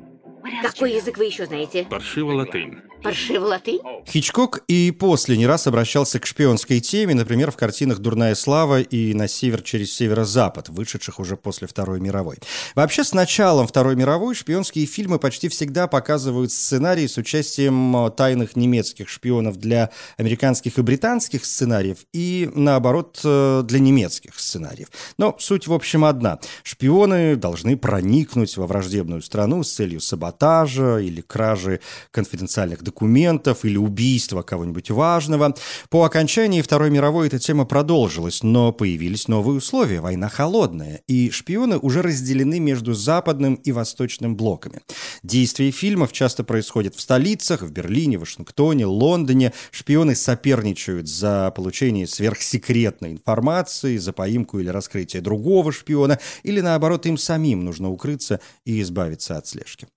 Какой 0.63 0.93
язык 0.93 1.17
вы 1.19 1.27
еще 1.27 1.47
знаете? 1.47 1.87
Паршиво 1.89 2.33
латынь. 2.33 2.83
Паршиво 3.05 3.45
латынь? 3.45 3.81
Хичкок 4.09 4.63
и 4.67 4.91
после 4.91 5.37
не 5.37 5.47
раз 5.47 5.67
обращался 5.67 6.19
к 6.19 6.25
шпионской 6.25 6.81
теме, 6.81 7.15
например, 7.15 7.51
в 7.51 7.57
картинах 7.57 7.99
«Дурная 7.99 8.35
слава» 8.35 8.81
и 8.81 9.13
«На 9.13 9.29
север 9.29 9.61
через 9.61 9.95
северо-запад», 9.95 10.71
вышедших 10.71 11.21
уже 11.21 11.37
после 11.37 11.69
Второй 11.69 12.01
мировой. 12.01 12.39
Вообще, 12.75 13.05
с 13.05 13.13
началом 13.13 13.67
Второй 13.67 13.95
мировой 13.95 14.35
шпионские 14.35 14.87
фильмы 14.87 15.19
почти 15.19 15.51
всегда 15.51 15.87
показывают 15.87 16.51
сценарии 16.51 17.07
с 17.07 17.19
участием 17.19 17.95
э, 17.95 18.11
тайных 18.11 18.57
немецких 18.57 19.11
шпионов 19.11 19.59
для 19.59 19.91
американских 20.17 20.79
и 20.79 20.83
британских 20.83 21.45
сценариев 21.45 21.99
и, 22.15 22.51
наоборот, 22.55 23.21
э, 23.23 23.63
для 23.67 23.81
немецких 23.81 24.41
сценариев. 24.41 24.89
Но 25.19 25.37
суть, 25.39 25.67
в 25.67 25.75
общем, 25.75 26.07
одна. 26.07 26.39
Шпионы 26.63 27.37
должны 27.37 27.77
проникнуть 27.77 28.57
во 28.57 28.67
враждебную 28.67 29.21
страну 29.21 29.63
с 29.63 29.71
целью 29.71 30.01
саботажа 30.01 31.01
или 31.01 31.21
кражи 31.21 31.81
конфиденциальных 32.11 32.79
документов 32.79 32.94
документов 32.95 33.65
или 33.65 33.77
убийства 33.77 34.43
кого-нибудь 34.43 34.91
важного. 34.91 35.55
По 35.91 36.05
окончании 36.05 36.63
Второй 36.63 36.91
мировой 36.91 37.27
эта 37.27 37.41
тема 37.41 37.65
продолжилась, 37.65 38.45
но 38.45 38.73
появились 38.73 39.27
новые 39.27 39.59
условия. 39.59 40.01
Война 40.01 40.29
холодная, 40.29 41.03
и 41.09 41.31
шпионы 41.31 41.77
уже 41.79 42.03
разделены 42.03 42.61
между 42.61 42.95
западным 42.95 43.55
и 43.55 43.73
восточным 43.73 44.37
блоками. 44.37 44.81
Действие 45.25 45.73
фильмов 45.73 46.13
часто 46.13 46.45
происходят 46.45 46.95
в 46.95 47.01
столицах, 47.01 47.63
в 47.63 47.73
Берлине, 47.73 48.17
Вашингтоне, 48.19 48.87
Лондоне. 48.87 49.53
Шпионы 49.73 50.15
соперничают 50.15 51.09
за 51.09 51.53
получение 51.57 52.07
сверхсекретной 52.07 53.13
информации, 53.13 53.97
за 53.97 54.13
поимку 54.13 54.61
или 54.61 54.69
раскрытие 54.69 55.21
другого 55.21 55.73
шпиона, 55.73 56.21
или 56.45 56.61
наоборот, 56.61 57.07
им 57.07 57.19
самим 57.19 57.65
нужно 57.65 57.91
укрыться 57.91 58.39
и 58.65 58.81
избавиться 58.81 59.37
от 59.37 59.49
слежки. 59.49 59.89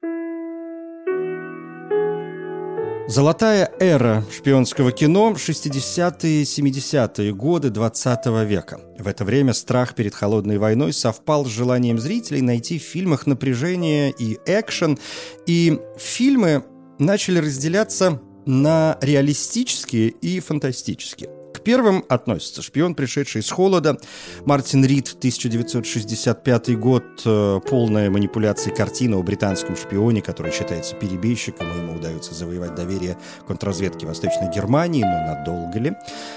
Золотая 3.08 3.72
эра 3.80 4.26
шпионского 4.36 4.92
кино 4.92 5.32
60-е 5.32 6.44
70-е 6.44 7.34
годы 7.34 7.70
20 7.70 8.26
века. 8.46 8.82
В 9.00 9.08
это 9.08 9.24
время 9.24 9.54
страх 9.54 9.96
перед 9.96 10.14
холодной 10.14 10.58
войной 10.58 10.92
совпал 10.92 11.46
с 11.46 11.48
желанием 11.48 12.00
зрителей 12.00 12.42
найти 12.42 12.78
в 12.78 12.82
фильмах 12.82 13.26
напряжение 13.26 14.12
и 14.12 14.38
экшен, 14.46 15.00
и 15.46 15.80
фильмы 15.98 16.66
начали 17.00 17.40
разделяться 17.40 18.20
на 18.46 18.98
реалистические 19.02 20.10
и 20.10 20.42
фантастические 20.42 21.37
первым 21.68 22.06
относится 22.08 22.62
«Шпион, 22.62 22.96
пришедший 22.96 23.42
из 23.42 23.52
холода». 23.52 23.98
Мартин 24.46 24.86
Рид, 24.86 25.14
1965 25.18 26.80
год, 26.80 27.04
э, 27.26 27.60
полная 27.70 28.10
манипуляция 28.10 28.74
картина 28.74 29.18
о 29.18 29.22
британском 29.22 29.76
шпионе, 29.76 30.22
который 30.22 30.54
считается 30.54 30.96
перебежчиком, 30.96 31.68
и 31.70 31.78
ему 31.78 31.98
удается 31.98 32.34
завоевать 32.34 32.74
доверие 32.74 33.18
контрразведки 33.46 34.06
Восточной 34.06 34.50
Германии, 34.50 35.04
но 35.04 35.36
надолго 35.36 35.78
ли? 35.78 35.94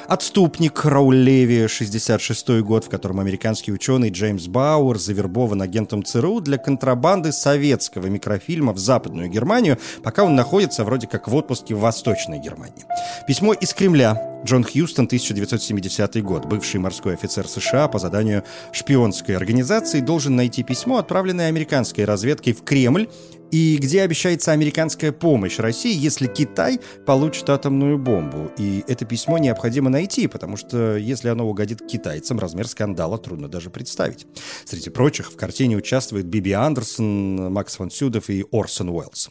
«Отступник» 0.09 0.85
Рауль 0.85 1.19
Леви, 1.19 1.69
66 1.69 2.61
год, 2.63 2.87
в 2.87 2.89
котором 2.89 3.21
американский 3.21 3.71
ученый 3.71 4.11
Джеймс 4.11 4.49
Бауэр 4.49 4.99
завербован 4.99 5.63
агентом 5.63 6.03
ЦРУ 6.03 6.41
для 6.41 6.59
контрабанды 6.59 7.31
советского 7.31 8.09
микрофильма 8.09 8.73
в 8.73 8.79
Западную 8.79 9.29
Германию, 9.29 9.79
пока 10.03 10.25
он 10.25 10.35
находится 10.35 10.83
вроде 10.83 11.07
как 11.07 11.29
в 11.29 11.37
отпуске 11.37 11.77
в 11.77 11.79
Восточной 11.79 12.41
Германии. 12.41 12.85
Письмо 13.29 13.53
из 13.53 13.73
Кремля 13.75 14.30
Джон 14.43 14.65
Хьюстон, 14.65 15.05
1970 15.05 16.23
год, 16.23 16.47
бывший 16.47 16.81
морской 16.81 17.15
офицер 17.15 17.47
США 17.47 17.89
по 17.89 17.99
заданию 17.99 18.43
шпионской 18.73 19.37
организации, 19.37 20.01
должен 20.01 20.35
найти 20.35 20.63
письмо, 20.63 20.97
отправленное 20.97 21.49
американской 21.49 22.05
разведкой 22.05 22.55
в 22.55 22.63
Кремль, 22.63 23.09
и 23.51 23.77
где 23.77 24.03
обещается 24.03 24.53
американская 24.53 25.13
помощь 25.13 25.59
России, 25.59 25.95
если 25.95 26.27
Китай 26.27 26.81
получит 27.05 27.51
атомную 27.51 27.99
бомбу. 27.99 28.51
И 28.57 28.83
это 28.87 29.05
письмо 29.05 29.39
необходимо 29.39 29.91
найти, 29.91 30.27
потому 30.27 30.57
что 30.57 30.97
если 30.97 31.29
оно 31.29 31.47
угодит 31.47 31.87
китайцам, 31.87 32.39
размер 32.39 32.67
скандала 32.67 33.19
трудно 33.19 33.49
даже 33.49 33.69
представить. 33.69 34.27
Среди 34.65 34.89
прочих 34.89 35.33
в 35.33 35.37
картине 35.37 35.77
участвуют 35.77 36.27
Биби 36.27 36.53
Андерсон, 36.53 37.53
Макс 37.53 37.77
фон 37.77 37.91
Сюдов 37.91 38.31
и 38.31 38.47
Орсон 38.53 38.89
Уэллс. 38.89 39.31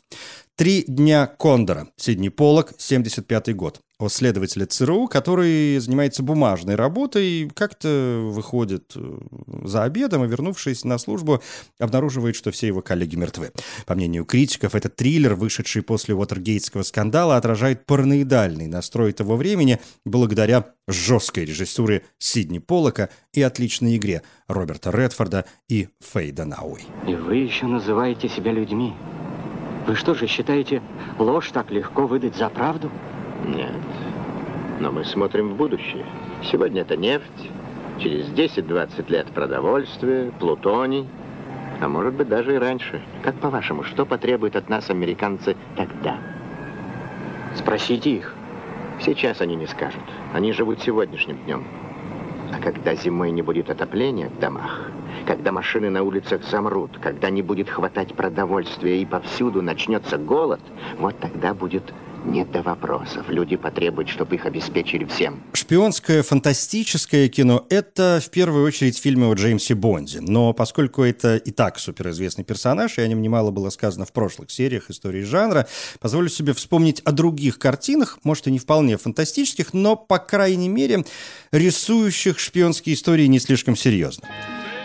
«Три 0.56 0.84
дня 0.84 1.26
Кондора», 1.26 1.88
Сидни 1.96 2.30
Поллок, 2.30 2.74
75 2.78 3.56
год. 3.56 3.82
О 4.00 4.08
следователе 4.08 4.66
ЦРУ, 4.66 5.10
который 5.10 5.78
занимается 5.80 6.24
бумажной 6.24 6.76
работой, 6.76 7.52
как-то 7.54 8.22
выходит 8.24 8.94
э, 8.96 9.20
за 9.66 9.84
обедом 9.84 10.24
и, 10.24 10.28
вернувшись 10.30 10.86
на 10.86 10.98
службу, 10.98 11.44
обнаруживает, 11.80 12.38
что 12.38 12.52
все 12.52 12.68
его 12.68 12.82
коллеги 12.82 13.18
мертвы. 13.18 13.52
По 13.86 13.96
мнению 13.96 14.24
критиков, 14.24 14.74
этот 14.74 14.96
триллер, 14.96 15.36
вышедший 15.36 15.82
после 15.82 16.16
Уотергейтского 16.16 16.84
скандала, 16.84 17.36
отражает 17.36 17.86
параноидальный 17.86 18.68
настрой 18.68 19.12
того 19.12 19.36
времени 19.36 19.82
благодаря 20.06 20.68
жесткой 20.88 21.44
режиссуре 21.44 22.06
Сидни 22.20 22.60
Поллока 22.60 23.10
и 23.34 23.42
отличной 23.42 23.98
игре 23.98 24.22
Роберта 24.48 24.92
Редфорда 24.92 25.44
и 25.68 25.90
Фейда 26.00 26.46
Науи. 26.46 26.84
И 27.06 27.16
вы 27.16 27.36
еще 27.36 27.66
называете 27.66 28.30
себя 28.30 28.54
людьми? 28.54 28.94
Вы 29.88 29.98
что 29.98 30.14
же 30.14 30.26
считаете, 30.26 30.82
ложь 31.18 31.52
так 31.52 31.70
легко 31.70 32.08
выдать 32.08 32.38
за 32.38 32.48
правду? 32.48 32.90
Нет. 33.46 33.74
Но 34.80 34.92
мы 34.92 35.04
смотрим 35.04 35.50
в 35.50 35.56
будущее. 35.56 36.06
Сегодня 36.44 36.82
это 36.82 36.96
нефть, 36.96 37.50
через 38.00 38.28
10-20 38.30 39.12
лет 39.12 39.28
продовольствие, 39.28 40.32
плутоний. 40.40 41.08
А 41.82 41.88
может 41.88 42.14
быть, 42.14 42.28
даже 42.28 42.56
и 42.56 42.58
раньше. 42.58 43.02
Как 43.24 43.36
по-вашему, 43.36 43.84
что 43.84 44.06
потребуют 44.06 44.56
от 44.56 44.70
нас 44.70 44.90
американцы 44.90 45.56
тогда? 45.76 46.18
Спросите 47.56 48.12
их. 48.12 48.36
Сейчас 49.02 49.42
они 49.42 49.56
не 49.56 49.68
скажут. 49.68 50.04
Они 50.34 50.52
живут 50.52 50.82
сегодняшним 50.82 51.38
днем. 51.46 51.64
А 52.54 52.62
когда 52.62 52.96
зимой 52.96 53.32
не 53.32 53.42
будет 53.42 53.70
отопления 53.70 54.30
в 54.30 54.40
домах, 54.40 54.90
когда 55.26 55.52
машины 55.52 55.90
на 55.90 56.04
улицах 56.04 56.44
замрут, 56.44 56.98
когда 57.00 57.30
не 57.30 57.42
будет 57.42 57.70
хватать 57.70 58.14
продовольствия 58.14 59.02
и 59.02 59.06
повсюду 59.06 59.62
начнется 59.62 60.18
голод, 60.18 60.60
вот 60.98 61.18
тогда 61.20 61.54
будет 61.54 61.94
нет 62.26 62.52
до 62.52 62.62
вопросов. 62.62 63.30
Люди 63.30 63.56
потребуют, 63.56 64.10
чтобы 64.10 64.36
их 64.36 64.46
обеспечили 64.46 65.06
всем. 65.06 65.44
Шпионское 65.54 66.24
фантастическое 66.24 67.28
кино– 67.30 67.66
это 67.70 68.22
в 68.24 68.30
первую 68.30 68.66
очередь 68.66 68.98
фильмы 68.98 69.32
о 69.32 69.34
Джеймсе 69.34 69.76
Бонде. 69.76 70.22
Но 70.22 70.54
поскольку 70.54 71.04
это 71.04 71.38
и 71.38 71.52
так 71.52 71.80
суперизвестный 71.80 72.44
персонаж, 72.44 72.98
и 72.98 73.02
о 73.02 73.08
нем 73.08 73.22
немало 73.22 73.52
было 73.52 73.70
сказано 73.70 74.06
в 74.06 74.12
прошлых 74.12 74.52
сериях 74.52 74.90
истории 74.90 75.22
жанра, 75.22 75.68
позволю 76.00 76.30
себе 76.30 76.54
вспомнить 76.54 77.02
о 77.02 77.12
других 77.12 77.60
картинах, 77.60 78.20
может 78.24 78.48
и 78.48 78.52
не 78.52 78.60
вполне 78.60 78.98
фантастических, 78.98 79.74
но, 79.74 79.96
по 79.96 80.20
крайней 80.20 80.70
мере, 80.70 81.06
рисующих 81.52 82.40
шпионские 82.40 82.96
истории 82.96 83.26
не 83.26 83.40
слишком 83.40 83.76
серьезно. 83.76 84.28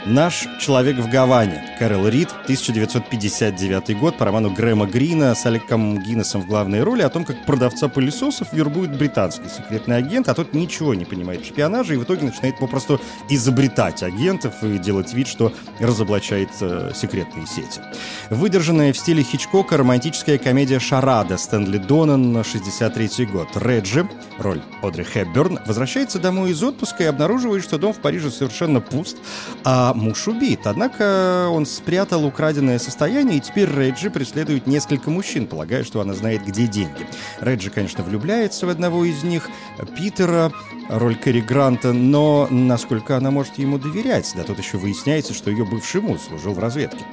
«Наш 0.06 0.46
человек 0.60 0.98
в 0.98 1.08
Гаване» 1.08 1.64
Кэрол 1.78 2.08
Рид, 2.08 2.28
1959 2.42 3.98
год, 3.98 4.18
по 4.18 4.26
роману 4.26 4.50
Грэма 4.50 4.86
Грина 4.86 5.34
с 5.34 5.46
Алеком 5.46 5.98
Гиннесом 5.98 6.42
в 6.42 6.46
главной 6.46 6.82
роли 6.82 7.00
о 7.00 7.08
том, 7.08 7.24
как 7.24 7.46
продавца 7.46 7.88
пылесосов 7.88 8.52
вербует 8.52 8.96
британский 8.98 9.48
секретный 9.48 9.96
агент, 9.96 10.28
а 10.28 10.34
тот 10.34 10.52
ничего 10.52 10.94
не 10.94 11.06
понимает 11.06 11.40
в 11.40 11.46
шпионаже 11.46 11.94
и 11.94 11.96
в 11.96 12.04
итоге 12.04 12.26
начинает 12.26 12.58
попросту 12.58 13.00
изобретать 13.30 14.02
агентов 14.02 14.62
и 14.62 14.76
делать 14.76 15.14
вид, 15.14 15.26
что 15.26 15.54
разоблачает 15.80 16.50
э, 16.60 16.92
секретные 16.94 17.46
сети. 17.46 17.80
Выдержанная 18.28 18.92
в 18.92 18.98
стиле 18.98 19.22
Хичкока 19.22 19.78
романтическая 19.78 20.36
комедия 20.36 20.80
«Шарада» 20.80 21.38
Стэнли 21.38 21.78
Донан, 21.78 22.44
63 22.44 23.24
год. 23.24 23.48
Реджи, 23.54 24.06
роль 24.38 24.60
Одри 24.82 25.04
Хепберн, 25.04 25.60
возвращается 25.66 26.18
домой 26.18 26.50
из 26.50 26.62
отпуска 26.62 27.04
и 27.04 27.06
обнаруживает, 27.06 27.64
что 27.64 27.78
дом 27.78 27.94
в 27.94 28.00
Париже 28.00 28.30
совершенно 28.30 28.82
пуст, 28.82 29.16
а 29.64 29.93
муж 29.94 30.28
убит. 30.28 30.60
Однако 30.64 31.48
он 31.50 31.66
спрятал 31.66 32.24
украденное 32.24 32.78
состояние, 32.78 33.38
и 33.38 33.40
теперь 33.40 33.68
Реджи 33.68 34.10
преследует 34.10 34.66
несколько 34.66 35.10
мужчин, 35.10 35.46
полагая, 35.46 35.84
что 35.84 36.00
она 36.00 36.14
знает, 36.14 36.44
где 36.44 36.66
деньги. 36.66 37.06
Реджи, 37.40 37.70
конечно, 37.70 38.04
влюбляется 38.04 38.66
в 38.66 38.68
одного 38.68 39.04
из 39.04 39.22
них, 39.22 39.48
Питера, 39.96 40.52
роль 40.88 41.16
Кэрри 41.16 41.40
Гранта, 41.40 41.92
но 41.92 42.46
насколько 42.50 43.16
она 43.16 43.30
может 43.30 43.58
ему 43.58 43.78
доверять? 43.78 44.32
Да 44.36 44.42
тут 44.42 44.58
еще 44.58 44.78
выясняется, 44.78 45.34
что 45.34 45.50
ее 45.50 45.64
бывший 45.64 46.00
муж 46.00 46.20
служил 46.20 46.54
в 46.54 46.58
разведке. 46.58 47.04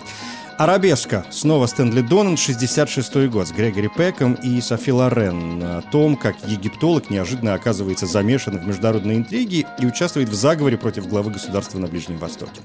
«Арабеска». 0.61 1.25
Снова 1.31 1.65
Стэнли 1.65 2.01
Донан, 2.01 2.37
66 2.37 3.15
год, 3.29 3.47
с 3.47 3.51
Грегори 3.51 3.89
Пеком 3.97 4.35
и 4.35 4.61
Софи 4.61 4.91
Лорен. 4.91 5.59
О 5.63 5.81
том, 5.91 6.15
как 6.15 6.35
египтолог 6.47 7.09
неожиданно 7.09 7.55
оказывается 7.55 8.05
замешан 8.05 8.59
в 8.59 8.67
международной 8.67 9.17
интриге 9.17 9.65
и 9.79 9.85
участвует 9.87 10.29
в 10.29 10.35
заговоре 10.35 10.77
против 10.77 11.07
главы 11.07 11.31
государства 11.31 11.79
на 11.79 11.87
Ближнем 11.87 12.19
Востоке. 12.19 12.61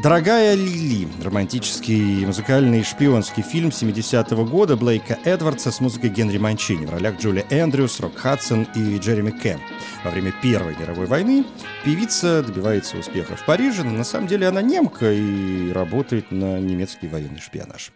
«Дорогая 0.00 0.54
Лили»— 0.54 1.08
романтический 1.24 2.24
музыкальный 2.24 2.84
шпионский 2.84 3.42
фильм 3.42 3.70
70-го 3.70 4.44
года 4.44 4.76
Блейка 4.76 5.18
Эдвардса 5.24 5.72
с 5.72 5.80
музыкой 5.80 6.10
Генри 6.10 6.38
Манчини 6.38 6.86
в 6.86 6.90
ролях 6.90 7.18
Джули 7.18 7.44
Эндрюс, 7.50 7.98
Рок 7.98 8.16
Хадсон 8.16 8.68
и 8.76 8.98
Джереми 8.98 9.32
Кэм. 9.32 9.60
Во 10.04 10.12
время 10.12 10.32
Первой 10.40 10.76
мировой 10.76 11.06
войны 11.06 11.44
певица 11.84 12.44
добивается 12.44 12.96
успеха 12.96 13.34
в 13.34 13.44
Париже, 13.44 13.82
но 13.82 13.90
на 13.90 14.04
самом 14.04 14.28
деле 14.28 14.46
она 14.46 14.62
немка 14.62 15.12
и 15.12 15.72
работает 15.72 16.30
на 16.30 16.60
немецкий 16.60 17.08
военный 17.08 17.40
шпионаж. 17.40 17.90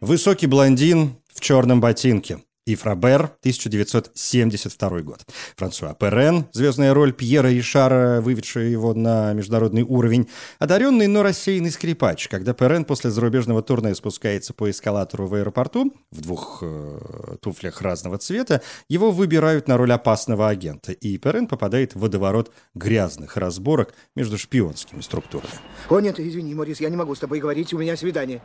Высокий 0.00 0.48
блондин 0.48 1.14
в 1.32 1.40
черном 1.40 1.80
ботинке. 1.80 2.40
Ив 2.66 2.84
Робер, 2.84 3.30
1972 3.40 5.02
год. 5.02 5.24
Франсуа 5.56 5.94
Перен, 5.94 6.46
звездная 6.52 6.92
роль 6.94 7.12
Пьера 7.12 7.46
Ришара, 7.46 8.20
выведшая 8.20 8.66
его 8.68 8.92
на 8.92 9.32
международный 9.34 9.82
уровень. 9.82 10.28
Одаренный, 10.58 11.06
но 11.06 11.22
рассеянный 11.22 11.70
скрипач. 11.70 12.26
Когда 12.26 12.54
Перен 12.54 12.84
после 12.84 13.10
зарубежного 13.10 13.62
турне 13.62 13.94
спускается 13.94 14.52
по 14.52 14.68
эскалатору 14.68 15.28
в 15.28 15.34
аэропорту 15.34 15.94
в 16.10 16.20
двух 16.20 16.58
э, 16.62 17.36
туфлях 17.40 17.82
разного 17.82 18.18
цвета, 18.18 18.60
его 18.88 19.12
выбирают 19.12 19.68
на 19.68 19.76
роль 19.76 19.92
опасного 19.92 20.48
агента. 20.48 20.90
И 20.90 21.18
Перен 21.18 21.46
попадает 21.46 21.94
в 21.94 22.00
водоворот 22.00 22.52
грязных 22.74 23.36
разборок 23.36 23.94
между 24.16 24.38
шпионскими 24.38 25.02
структурами. 25.02 25.52
О 25.88 26.00
нет, 26.00 26.18
извини, 26.18 26.52
Морис, 26.52 26.80
я 26.80 26.90
не 26.90 26.96
могу 26.96 27.14
с 27.14 27.20
тобой 27.20 27.38
говорить, 27.38 27.72
у 27.72 27.78
меня 27.78 27.96
свидание. 27.96 28.42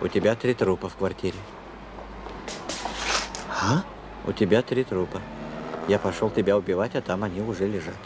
У 0.00 0.06
тебя 0.06 0.36
три 0.36 0.54
трупа 0.54 0.88
в 0.88 0.94
квартире. 0.94 1.34
А? 3.60 3.82
У 4.26 4.32
тебя 4.32 4.62
три 4.62 4.84
трупа. 4.84 5.20
Я 5.88 5.98
пошел 5.98 6.30
тебя 6.30 6.56
убивать, 6.56 6.94
а 6.94 7.00
там 7.00 7.24
они 7.24 7.40
уже 7.40 7.66
лежат. 7.66 7.96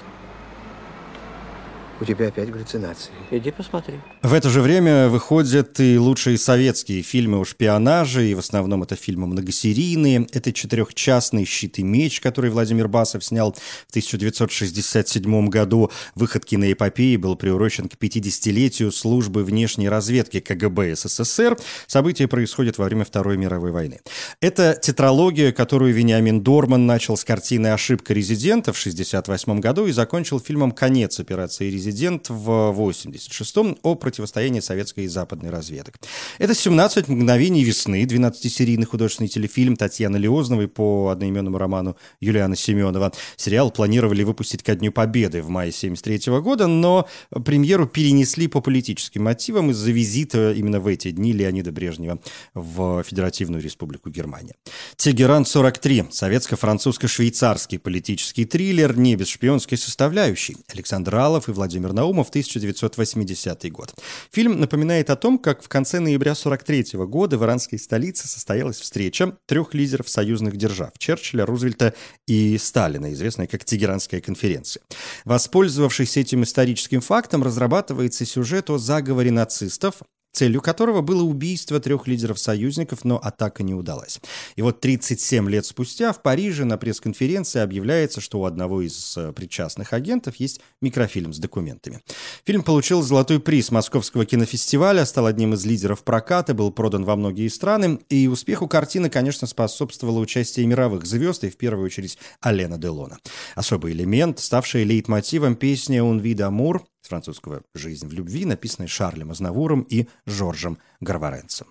У 2.03 2.05
тебя 2.05 2.27
опять 2.27 2.51
галлюцинации. 2.51 3.13
Иди 3.31 3.53
посмотри. 3.53 3.95
В 4.23 4.35
это 4.35 4.51
же 4.51 4.61
время 4.61 5.09
выходят 5.09 5.79
и 5.79 5.97
лучшие 5.97 6.37
советские 6.37 7.03
фильмы 7.03 7.39
о 7.39 7.45
шпионаже, 7.45 8.29
и 8.29 8.35
в 8.35 8.41
основном 8.41 8.83
это 8.83 8.97
фильмы 8.97 9.29
многосерийные. 9.29 10.27
Это 10.33 10.53
четырехчастный 10.53 11.45
«Щит 11.45 11.79
и 11.79 11.85
меч», 11.85 12.21
который 12.21 12.51
Владимир 12.51 12.89
Басов 12.89 13.25
снял 13.25 13.53
в 13.53 13.91
1967 13.91 15.49
году. 15.49 15.93
Выход 16.17 16.45
киноэпопеи 16.45 17.15
был 17.15 17.37
приурочен 17.37 17.89
к 17.89 17.95
50-летию 17.95 18.91
службы 18.91 19.45
внешней 19.45 19.89
разведки 19.89 20.41
КГБ 20.41 20.97
СССР. 20.97 21.57
События 21.87 22.27
происходят 22.27 22.79
во 22.79 22.87
время 22.87 23.05
Второй 23.05 23.37
мировой 23.37 23.71
войны. 23.71 24.01
Это 24.41 24.77
тетралогия, 24.83 25.53
которую 25.53 25.95
Вениамин 25.95 26.41
Дорман 26.41 26.85
начал 26.85 27.17
с 27.17 27.23
картины 27.23 27.69
«Ошибка 27.69 28.13
резидента» 28.13 28.73
в 28.73 28.81
1968 28.81 29.61
году 29.61 29.87
и 29.87 29.93
закончил 29.93 30.41
фильмом 30.41 30.73
«Конец 30.73 31.21
операции 31.21 31.71
резидент» 31.93 32.29
в 32.29 32.49
86-м 32.49 33.79
о 33.83 33.95
противостоянии 33.95 34.61
советской 34.61 35.05
и 35.05 35.09
западной 35.09 35.51
разведок. 35.51 35.97
Это 36.39 36.53
«17 36.53 37.11
мгновений 37.11 37.65
весны», 37.65 38.05
12-серийный 38.05 38.87
художественный 38.87 39.29
телефильм 39.29 39.77
Татьяны 39.77 40.17
Леозновой 40.17 40.69
по 40.69 41.11
одноименному 41.11 41.59
роману 41.59 41.97
Юлиана 42.21 42.57
Семенова. 42.57 43.13
Сериал 43.37 43.71
планировали 43.71 44.23
выпустить 44.23 44.63
ко 44.63 44.75
Дню 44.75 44.91
Победы 44.93 45.43
в 45.43 45.49
мае 45.49 45.73
73 45.73 46.41
года, 46.41 46.67
но 46.67 47.07
премьеру 47.45 47.87
перенесли 47.87 48.49
по 48.49 48.61
политическим 48.61 49.25
мотивам 49.25 49.71
из-за 49.71 49.91
визита 49.91 50.53
именно 50.53 50.81
в 50.81 50.87
эти 50.87 51.11
дни 51.11 51.33
Леонида 51.33 51.73
Брежнева 51.73 52.19
в 52.55 53.03
Федеративную 53.03 53.63
Республику 53.63 54.11
Германия. 54.11 54.55
«Тегеран-43»— 54.97 56.11
советско-французско-швейцарский 56.11 57.79
политический 57.79 58.45
триллер, 58.45 58.97
не 58.97 59.17
без 59.17 59.29
шпионской 59.29 59.77
составляющей. 59.77 60.57
Александр 60.73 61.17
Алов 61.17 61.49
и 61.49 61.53
Владимир 61.53 61.72
Владимир 61.73 61.95
Наумов, 61.95 62.29
1980 62.29 63.73
год. 63.73 63.95
Фильм 64.31 64.61
напоминает 64.61 65.09
о 65.09 65.17
том, 65.17 65.39
как 65.39 65.63
в 65.63 65.69
конце 65.71 66.01
ноября 66.01 66.35
43 66.35 66.99
года 67.07 67.39
в 67.39 67.45
иранской 67.45 67.79
столице 67.79 68.29
состоялась 68.29 68.79
встреча 68.79 69.39
трех 69.47 69.73
лидеров 69.73 70.11
союзных 70.11 70.59
держав– 70.59 70.91
Черчилля, 70.99 71.47
Рузвельта 71.47 71.95
и 72.27 72.59
Сталина, 72.59 73.11
известная 73.15 73.47
как 73.47 73.65
Тегеранская 73.65 74.21
конференция. 74.21 74.83
Воспользовавшись 75.25 76.19
этим 76.19 76.43
историческим 76.43 77.01
фактом, 77.01 77.43
разрабатывается 77.43 78.27
сюжет 78.27 78.69
о 78.69 78.77
заговоре 78.77 79.31
нацистов, 79.31 80.03
целью 80.33 80.61
которого 80.61 81.03
было 81.03 81.23
убийство 81.23 81.79
трех 81.79 82.07
лидеров-союзников, 82.07 83.05
но 83.05 83.19
атака 83.23 83.63
не 83.63 83.75
удалась. 83.75 84.21
И 84.57 84.63
вот 84.63 84.81
37 84.81 85.49
лет 85.49 85.67
спустя 85.67 86.13
в 86.13 86.23
Париже 86.23 86.65
на 86.65 86.79
пресс-конференции 86.79 87.61
объявляется, 87.61 88.21
что 88.21 88.41
у 88.41 88.45
одного 88.45 88.83
из 88.83 89.17
э, 89.17 89.33
причастных 89.33 89.93
агентов 89.93 90.37
есть 90.37 90.61
микрофильм 90.81 91.33
с 91.33 91.39
документами. 91.39 92.01
Фильм 92.45 92.63
получил 92.63 93.03
золотой 93.03 93.41
приз 93.41 93.71
Московского 93.71 94.25
кинофестиваля, 94.25 95.05
стал 95.05 95.27
одним 95.27 95.55
из 95.55 95.65
лидеров 95.67 96.03
проката, 96.03 96.55
был 96.55 96.73
продан 96.73 97.05
во 97.05 97.17
многие 97.17 97.49
страны, 97.49 97.99
и 98.09 98.27
успеху 98.27 98.69
картины, 98.69 99.11
конечно, 99.11 99.47
способствовало 99.47 100.19
участие 100.19 100.67
мировых 100.67 101.05
звезд, 101.05 101.45
и 101.45 101.51
в 101.51 101.57
первую 101.57 101.87
очередь 101.87 102.19
Алена 102.41 102.79
Делона. 102.79 103.19
Особый 103.55 103.93
элемент, 103.93 104.39
ставший 104.39 104.85
лейтмотивом 104.85 105.57
песни 105.57 105.99
«Un 105.99 106.21
vie 106.21 106.35
d'amour», 106.35 106.81
с 107.02 107.08
французского 107.08 107.62
«Жизнь 107.74 108.08
в 108.08 108.14
любви», 108.14 108.46
написанной 108.46 108.88
Шарлем 108.88 109.32
Азнавуром 109.32 109.82
и 109.82 110.08
Жоржем 110.26 110.78
Гарваренцем. 111.02 111.68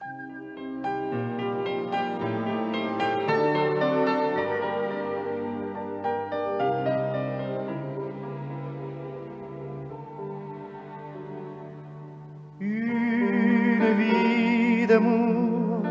Une 12.60 13.94
vie 13.98 14.86
d'amour 14.86 15.82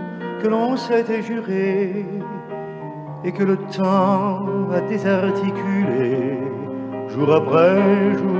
que 0.42 0.48
l'on 0.48 0.78
s'était 0.78 1.22
juré 1.22 2.06
et 3.24 3.32
que 3.32 3.44
le 3.44 3.58
temps 3.76 4.70
a 4.72 4.82
désarticulé 4.82 6.38
jour 7.10 7.34
après 7.34 8.18
jour 8.18 8.39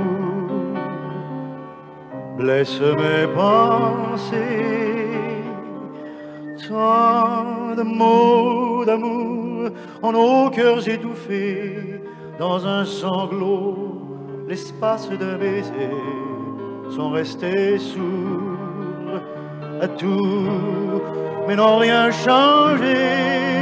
blesse 2.41 2.79
mes 2.81 3.27
pensées. 3.35 4.61
Tant 6.67 7.75
de 7.75 7.83
mots 7.83 8.83
d'amour 8.85 9.69
en 10.01 10.11
nos 10.11 10.49
cœurs 10.49 10.87
étouffés 10.87 12.01
dans 12.39 12.65
un 12.65 12.85
sanglot, 12.85 14.01
l'espace 14.47 15.09
d'un 15.09 15.37
baiser 15.37 15.95
sont 16.95 17.11
restés 17.11 17.77
sourds 17.77 19.19
à 19.81 19.87
tout, 19.87 21.01
mais 21.47 21.55
n'ont 21.55 21.77
rien 21.77 22.11
changé. 22.11 23.60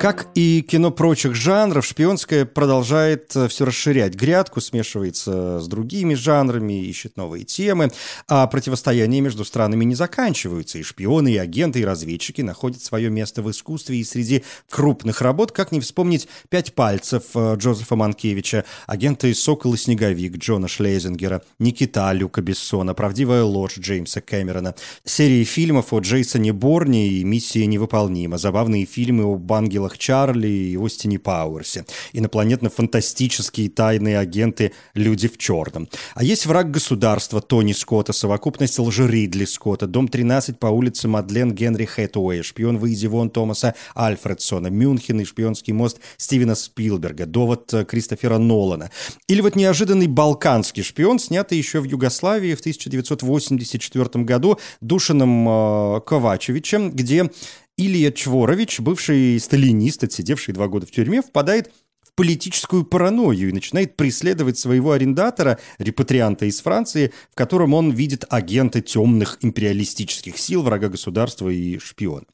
Как 0.00 0.28
и 0.34 0.62
кино 0.62 0.90
прочих 0.90 1.34
жанров, 1.34 1.84
шпионское 1.84 2.46
продолжает 2.46 3.36
э, 3.36 3.48
все 3.48 3.66
расширять. 3.66 4.14
Грядку, 4.14 4.62
смешивается 4.62 5.60
с 5.60 5.68
другими 5.68 6.14
жанрами, 6.14 6.82
ищет 6.86 7.18
новые 7.18 7.44
темы, 7.44 7.90
а 8.26 8.46
противостояния 8.46 9.20
между 9.20 9.44
странами 9.44 9.84
не 9.84 9.94
заканчиваются, 9.94 10.78
и 10.78 10.82
шпионы, 10.82 11.34
и 11.34 11.36
агенты, 11.36 11.80
и 11.80 11.84
разведчики 11.84 12.40
находят 12.40 12.82
свое 12.82 13.10
место 13.10 13.42
в 13.42 13.50
искусстве, 13.50 13.98
и 13.98 14.04
среди 14.04 14.42
крупных 14.70 15.20
работ, 15.20 15.52
как 15.52 15.70
не 15.70 15.80
вспомнить 15.80 16.28
«Пять 16.48 16.74
пальцев» 16.74 17.24
э, 17.34 17.56
Джозефа 17.56 17.94
Манкевича, 17.94 18.64
агенты 18.86 19.34
«Сокол 19.34 19.74
и 19.74 19.76
снеговик» 19.76 20.38
Джона 20.38 20.66
Шлейзингера, 20.66 21.42
«Никита» 21.58 22.10
Люка 22.12 22.40
Бессона, 22.40 22.94
«Правдивая 22.94 23.42
ложь» 23.42 23.76
Джеймса 23.78 24.22
Кэмерона, 24.22 24.74
серии 25.04 25.44
фильмов 25.44 25.92
о 25.92 25.98
Джейсоне 25.98 26.54
Борне 26.54 27.06
и 27.06 27.22
«Миссия 27.22 27.66
невыполнима», 27.66 28.38
забавные 28.38 28.86
фильмы 28.86 29.30
об 29.30 29.52
ангелах 29.52 29.89
Чарли 29.98 30.48
и 30.48 30.76
Остине 30.76 31.18
Пауэрсе, 31.18 31.84
инопланетно-фантастические 32.12 33.68
тайные 33.68 34.18
агенты 34.18 34.72
«Люди 34.94 35.28
в 35.28 35.38
черном». 35.38 35.88
А 36.14 36.24
есть 36.24 36.46
враг 36.46 36.70
государства 36.70 37.40
Тони 37.40 37.72
Скотта, 37.72 38.12
совокупность 38.12 38.78
лжи 38.78 39.06
Ридли 39.06 39.44
Скотта, 39.44 39.86
дом 39.86 40.08
13 40.08 40.58
по 40.58 40.66
улице 40.66 41.08
Мадлен 41.08 41.52
Генри 41.52 41.84
Хэтуэй, 41.84 42.42
шпион 42.42 42.78
выйди 42.78 43.06
вон 43.06 43.30
Томаса 43.30 43.74
Альфредсона, 43.96 44.68
Мюнхен 44.68 45.20
и 45.20 45.24
шпионский 45.24 45.72
мост 45.72 45.98
Стивена 46.16 46.54
Спилберга, 46.54 47.26
довод 47.26 47.72
Кристофера 47.88 48.38
Нолана. 48.38 48.90
Или 49.28 49.40
вот 49.40 49.56
неожиданный 49.56 50.06
балканский 50.06 50.82
шпион, 50.82 51.18
снятый 51.18 51.58
еще 51.58 51.80
в 51.80 51.84
Югославии 51.84 52.54
в 52.54 52.60
1984 52.60 54.24
году 54.24 54.58
Душином 54.80 55.48
э, 55.48 56.00
Ковачевичем, 56.00 56.90
где 56.90 57.30
Илья 57.76 58.12
Чворович, 58.12 58.80
бывший 58.80 59.38
сталинист, 59.40 60.04
отсидевший 60.04 60.54
два 60.54 60.68
года 60.68 60.86
в 60.86 60.90
тюрьме, 60.90 61.22
впадает 61.22 61.72
в 62.02 62.14
политическую 62.14 62.84
паранойю 62.84 63.48
и 63.48 63.52
начинает 63.52 63.96
преследовать 63.96 64.58
своего 64.58 64.92
арендатора, 64.92 65.58
репатрианта 65.78 66.46
из 66.46 66.60
Франции, 66.60 67.12
в 67.30 67.34
котором 67.34 67.72
он 67.72 67.92
видит 67.92 68.24
агента 68.28 68.80
темных 68.80 69.38
империалистических 69.40 70.36
сил, 70.36 70.62
врага 70.62 70.88
государства 70.88 71.48
и 71.48 71.78
шпиона. 71.78 72.26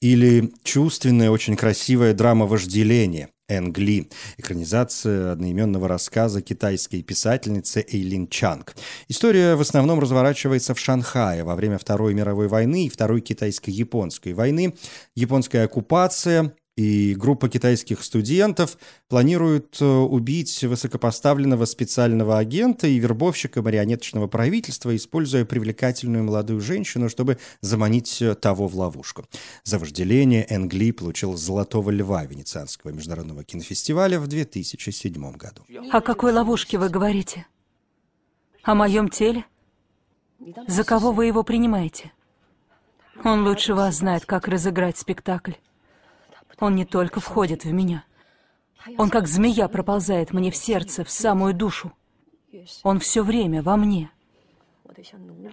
Или 0.00 0.52
чувственная, 0.62 1.30
очень 1.30 1.56
красивая 1.56 2.12
драма 2.12 2.46
Энгли, 3.48 4.08
экранизация 4.38 5.32
одноименного 5.32 5.86
рассказа 5.86 6.40
китайской 6.40 7.02
писательницы 7.02 7.84
Эйлин 7.86 8.28
Чанг. 8.28 8.74
История 9.08 9.54
в 9.54 9.60
основном 9.60 10.00
разворачивается 10.00 10.74
в 10.74 10.78
Шанхае 10.78 11.44
во 11.44 11.54
время 11.54 11.78
Второй 11.78 12.14
мировой 12.14 12.48
войны 12.48 12.86
и 12.86 12.88
Второй 12.88 13.20
китайско-японской 13.20 14.32
войны. 14.32 14.74
Японская 15.14 15.64
оккупация, 15.64 16.54
и 16.76 17.14
группа 17.14 17.48
китайских 17.48 18.02
студентов 18.02 18.78
планирует 19.08 19.80
э, 19.80 19.84
убить 19.84 20.62
высокопоставленного 20.62 21.66
специального 21.66 22.38
агента 22.38 22.86
и 22.88 22.98
вербовщика 22.98 23.62
марионеточного 23.62 24.26
правительства, 24.26 24.94
используя 24.94 25.44
привлекательную 25.44 26.24
молодую 26.24 26.60
женщину, 26.60 27.08
чтобы 27.08 27.38
заманить 27.60 28.20
э, 28.20 28.34
того 28.34 28.66
в 28.66 28.74
ловушку. 28.74 29.24
За 29.62 29.78
вожделение 29.78 30.46
Энгли 30.48 30.90
получил 30.90 31.36
«Золотого 31.36 31.90
льва» 31.90 32.24
Венецианского 32.24 32.90
международного 32.90 33.44
кинофестиваля 33.44 34.18
в 34.18 34.26
2007 34.26 35.32
году. 35.32 35.62
О 35.92 36.00
какой 36.00 36.32
ловушке 36.32 36.78
вы 36.78 36.88
говорите? 36.88 37.46
О 38.64 38.74
моем 38.74 39.08
теле? 39.10 39.44
За 40.66 40.82
кого 40.82 41.12
вы 41.12 41.26
его 41.26 41.44
принимаете? 41.44 42.12
Он 43.22 43.46
лучше 43.46 43.74
вас 43.74 43.98
знает, 43.98 44.26
как 44.26 44.48
разыграть 44.48 44.98
спектакль. 44.98 45.52
Он 46.58 46.74
не 46.74 46.84
только 46.84 47.20
входит 47.20 47.64
в 47.64 47.72
меня. 47.72 48.04
Он 48.98 49.10
как 49.10 49.26
змея 49.26 49.68
проползает 49.68 50.32
мне 50.32 50.50
в 50.50 50.56
сердце, 50.56 51.04
в 51.04 51.10
самую 51.10 51.54
душу. 51.54 51.92
Он 52.82 53.00
все 53.00 53.22
время 53.22 53.62
во 53.62 53.76
мне. 53.76 54.10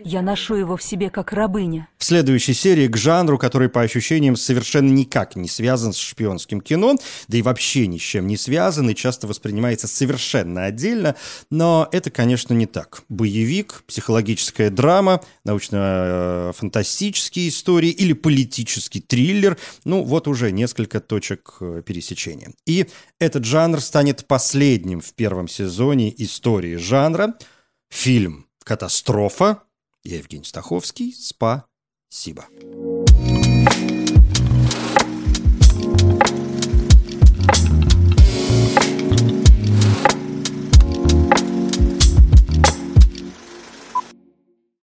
Я 0.04 0.22
ношу 0.22 0.56
его 0.56 0.78
в 0.78 0.84
себе 0.84 1.10
как 1.10 1.34
рабыня. 1.34 1.88
В 1.98 2.04
следующей 2.04 2.54
серии 2.54 2.88
к 2.88 2.98
жанру, 2.98 3.38
который 3.38 3.70
по 3.70 3.82
ощущениям 3.82 4.36
совершенно 4.36 4.92
никак 4.92 5.36
не 5.36 5.48
связан 5.48 5.94
с 5.94 5.98
шпионским 5.98 6.62
кино, 6.62 6.98
да 7.28 7.38
и 7.38 7.42
вообще 7.42 7.88
ни 7.88 7.98
с 7.98 8.02
чем 8.02 8.28
не 8.28 8.38
связан 8.38 8.90
и 8.90 8.96
часто 8.96 9.28
воспринимается 9.28 9.88
совершенно 9.88 10.66
отдельно, 10.66 11.16
но 11.50 11.88
это, 11.92 12.12
конечно, 12.12 12.54
не 12.54 12.66
так. 12.66 13.04
Боевик, 13.10 13.84
психологическая 13.88 14.70
драма, 14.70 15.22
научно-фантастические 15.44 17.50
истории 17.50 17.90
или 17.90 18.14
политический 18.14 19.02
триллер, 19.02 19.58
ну 19.86 20.04
вот 20.04 20.28
уже 20.28 20.52
несколько 20.52 21.00
точек 21.00 21.58
э, 21.62 21.82
пересечения. 21.86 22.54
И 22.66 22.88
этот 23.20 23.46
жанр 23.46 23.82
станет 23.82 24.28
последним 24.28 25.02
в 25.02 25.14
первом 25.14 25.48
сезоне 25.48 26.14
истории 26.18 26.76
жанра. 26.76 27.34
Фильм 27.90 28.46
«Катастрофа». 28.64 29.64
Я 30.04 30.18
Евгений 30.18 30.46
Стаховский. 30.46 31.14
Спасибо. 31.14 32.48